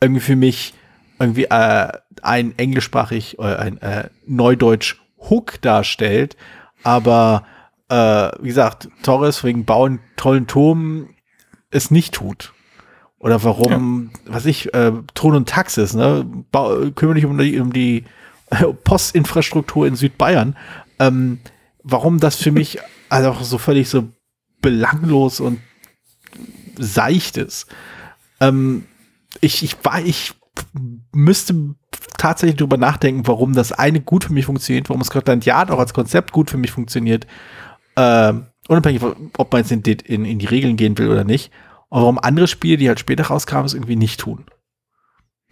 [0.00, 0.74] irgendwie für mich
[1.18, 1.88] irgendwie äh,
[2.22, 4.96] ein englischsprachig oder ein äh, Neudeutsch
[5.28, 6.36] Hook darstellt,
[6.86, 7.42] aber
[7.88, 11.08] äh, wie gesagt, Torres wegen Bauen tollen Turm
[11.70, 12.52] es nicht tut.
[13.18, 14.32] Oder warum, ja.
[14.34, 16.24] was ich, äh, Thron und Taxis, ne?
[16.94, 18.04] Kümmere dich um die, um die
[18.50, 20.56] äh, Postinfrastruktur in Südbayern.
[21.00, 21.40] Ähm,
[21.82, 22.78] warum das für mich
[23.08, 24.08] also so völlig so
[24.62, 25.60] belanglos und
[26.78, 27.66] seicht ist.
[28.40, 28.86] Ähm,
[29.40, 30.34] ich, ich war, ich
[31.12, 31.74] müsste
[32.18, 35.94] tatsächlich drüber nachdenken, warum das eine gut für mich funktioniert, warum Scotland Yard auch als
[35.94, 37.26] Konzept gut für mich funktioniert,
[37.96, 38.32] äh,
[38.68, 41.50] unabhängig von, ob man jetzt in, in, in, die Regeln gehen will oder nicht,
[41.88, 44.44] und warum andere Spiele, die halt später rauskamen, es irgendwie nicht tun.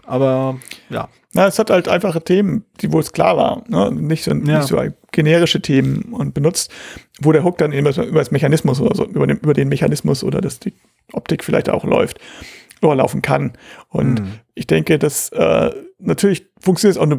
[0.06, 0.58] Aber
[0.90, 1.08] ja.
[1.32, 3.90] Na, es hat halt einfache Themen, die wo es klar war, ne?
[3.90, 4.36] nicht, so, ja.
[4.36, 4.80] nicht so
[5.10, 6.70] generische Themen und benutzt,
[7.20, 10.22] wo der Hook dann über, über das Mechanismus oder so, über den, über den Mechanismus
[10.22, 10.74] oder dass die
[11.12, 12.20] Optik vielleicht auch läuft
[12.82, 13.52] laufen kann.
[13.88, 14.32] Und mhm.
[14.54, 17.18] ich denke, dass äh, natürlich funktioniert es auch nur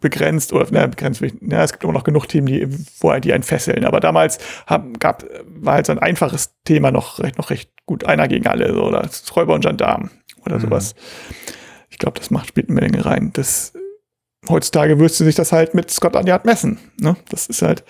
[0.00, 1.22] begrenzt oder na, begrenzt.
[1.22, 2.68] Ja, es gibt immer noch genug Themen, die,
[3.00, 3.84] wo die einen fesseln.
[3.84, 8.04] Aber damals haben, gab, war halt so ein einfaches Thema noch recht, noch recht gut
[8.04, 10.10] einer gegen alle so, oder Räuber und Gendarm
[10.44, 10.62] oder mhm.
[10.62, 10.94] sowas.
[11.90, 13.30] Ich glaube, das macht spielt eine Menge rein.
[13.32, 13.72] Das
[14.48, 16.78] heutzutage wirst du sich das halt mit Scotland Yard messen.
[16.98, 17.16] Ne?
[17.30, 17.84] Das ist halt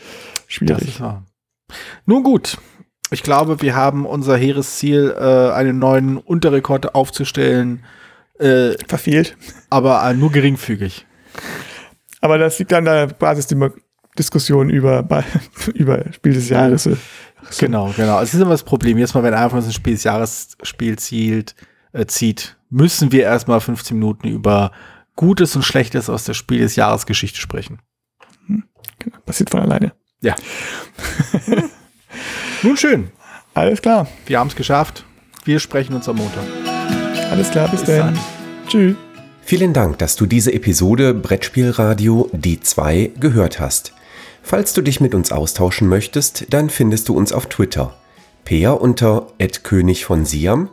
[0.46, 1.00] schwierig.
[1.00, 1.02] Ist.
[2.06, 2.58] Nun gut,
[3.10, 7.84] ich glaube, wir haben unser hehres Ziel, äh, einen neuen Unterrekord aufzustellen.
[8.38, 9.36] Äh, Verfehlt.
[9.70, 11.06] Aber äh, nur geringfügig.
[12.20, 15.06] Aber das liegt an der Basisdiskussion über,
[15.74, 16.84] über Spiel des Jahres.
[16.84, 16.96] So.
[17.58, 18.20] Genau, genau.
[18.20, 18.98] Es ist immer das Problem.
[18.98, 21.54] Jetzt mal, wenn einer von uns ein Spiel des Jahres Spiel zielt,
[21.92, 24.72] äh, zieht, müssen wir erstmal 15 Minuten über
[25.16, 27.80] Gutes und Schlechtes aus der Spiel des Jahres Geschichte sprechen.
[28.46, 28.64] Hm,
[28.98, 29.16] genau.
[29.24, 29.92] Passiert von alleine.
[30.20, 30.34] Ja.
[32.62, 33.10] Nun schön.
[33.54, 34.06] Alles klar.
[34.26, 35.04] Wir haben es geschafft.
[35.44, 36.44] Wir sprechen uns am Montag.
[37.30, 38.18] Alles klar, bis, bis dann.
[38.66, 38.96] Tschüss.
[39.42, 43.94] Vielen Dank, dass du diese Episode Brettspielradio die 2 gehört hast.
[44.42, 47.94] Falls du dich mit uns austauschen möchtest, dann findest du uns auf Twitter.
[48.44, 49.28] Peer unter
[49.62, 50.68] König von Siam,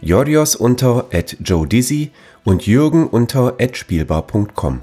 [0.00, 1.06] Jorios unter
[1.40, 2.10] Joe Dizzy
[2.44, 4.82] und Jürgen unter spielbar.com.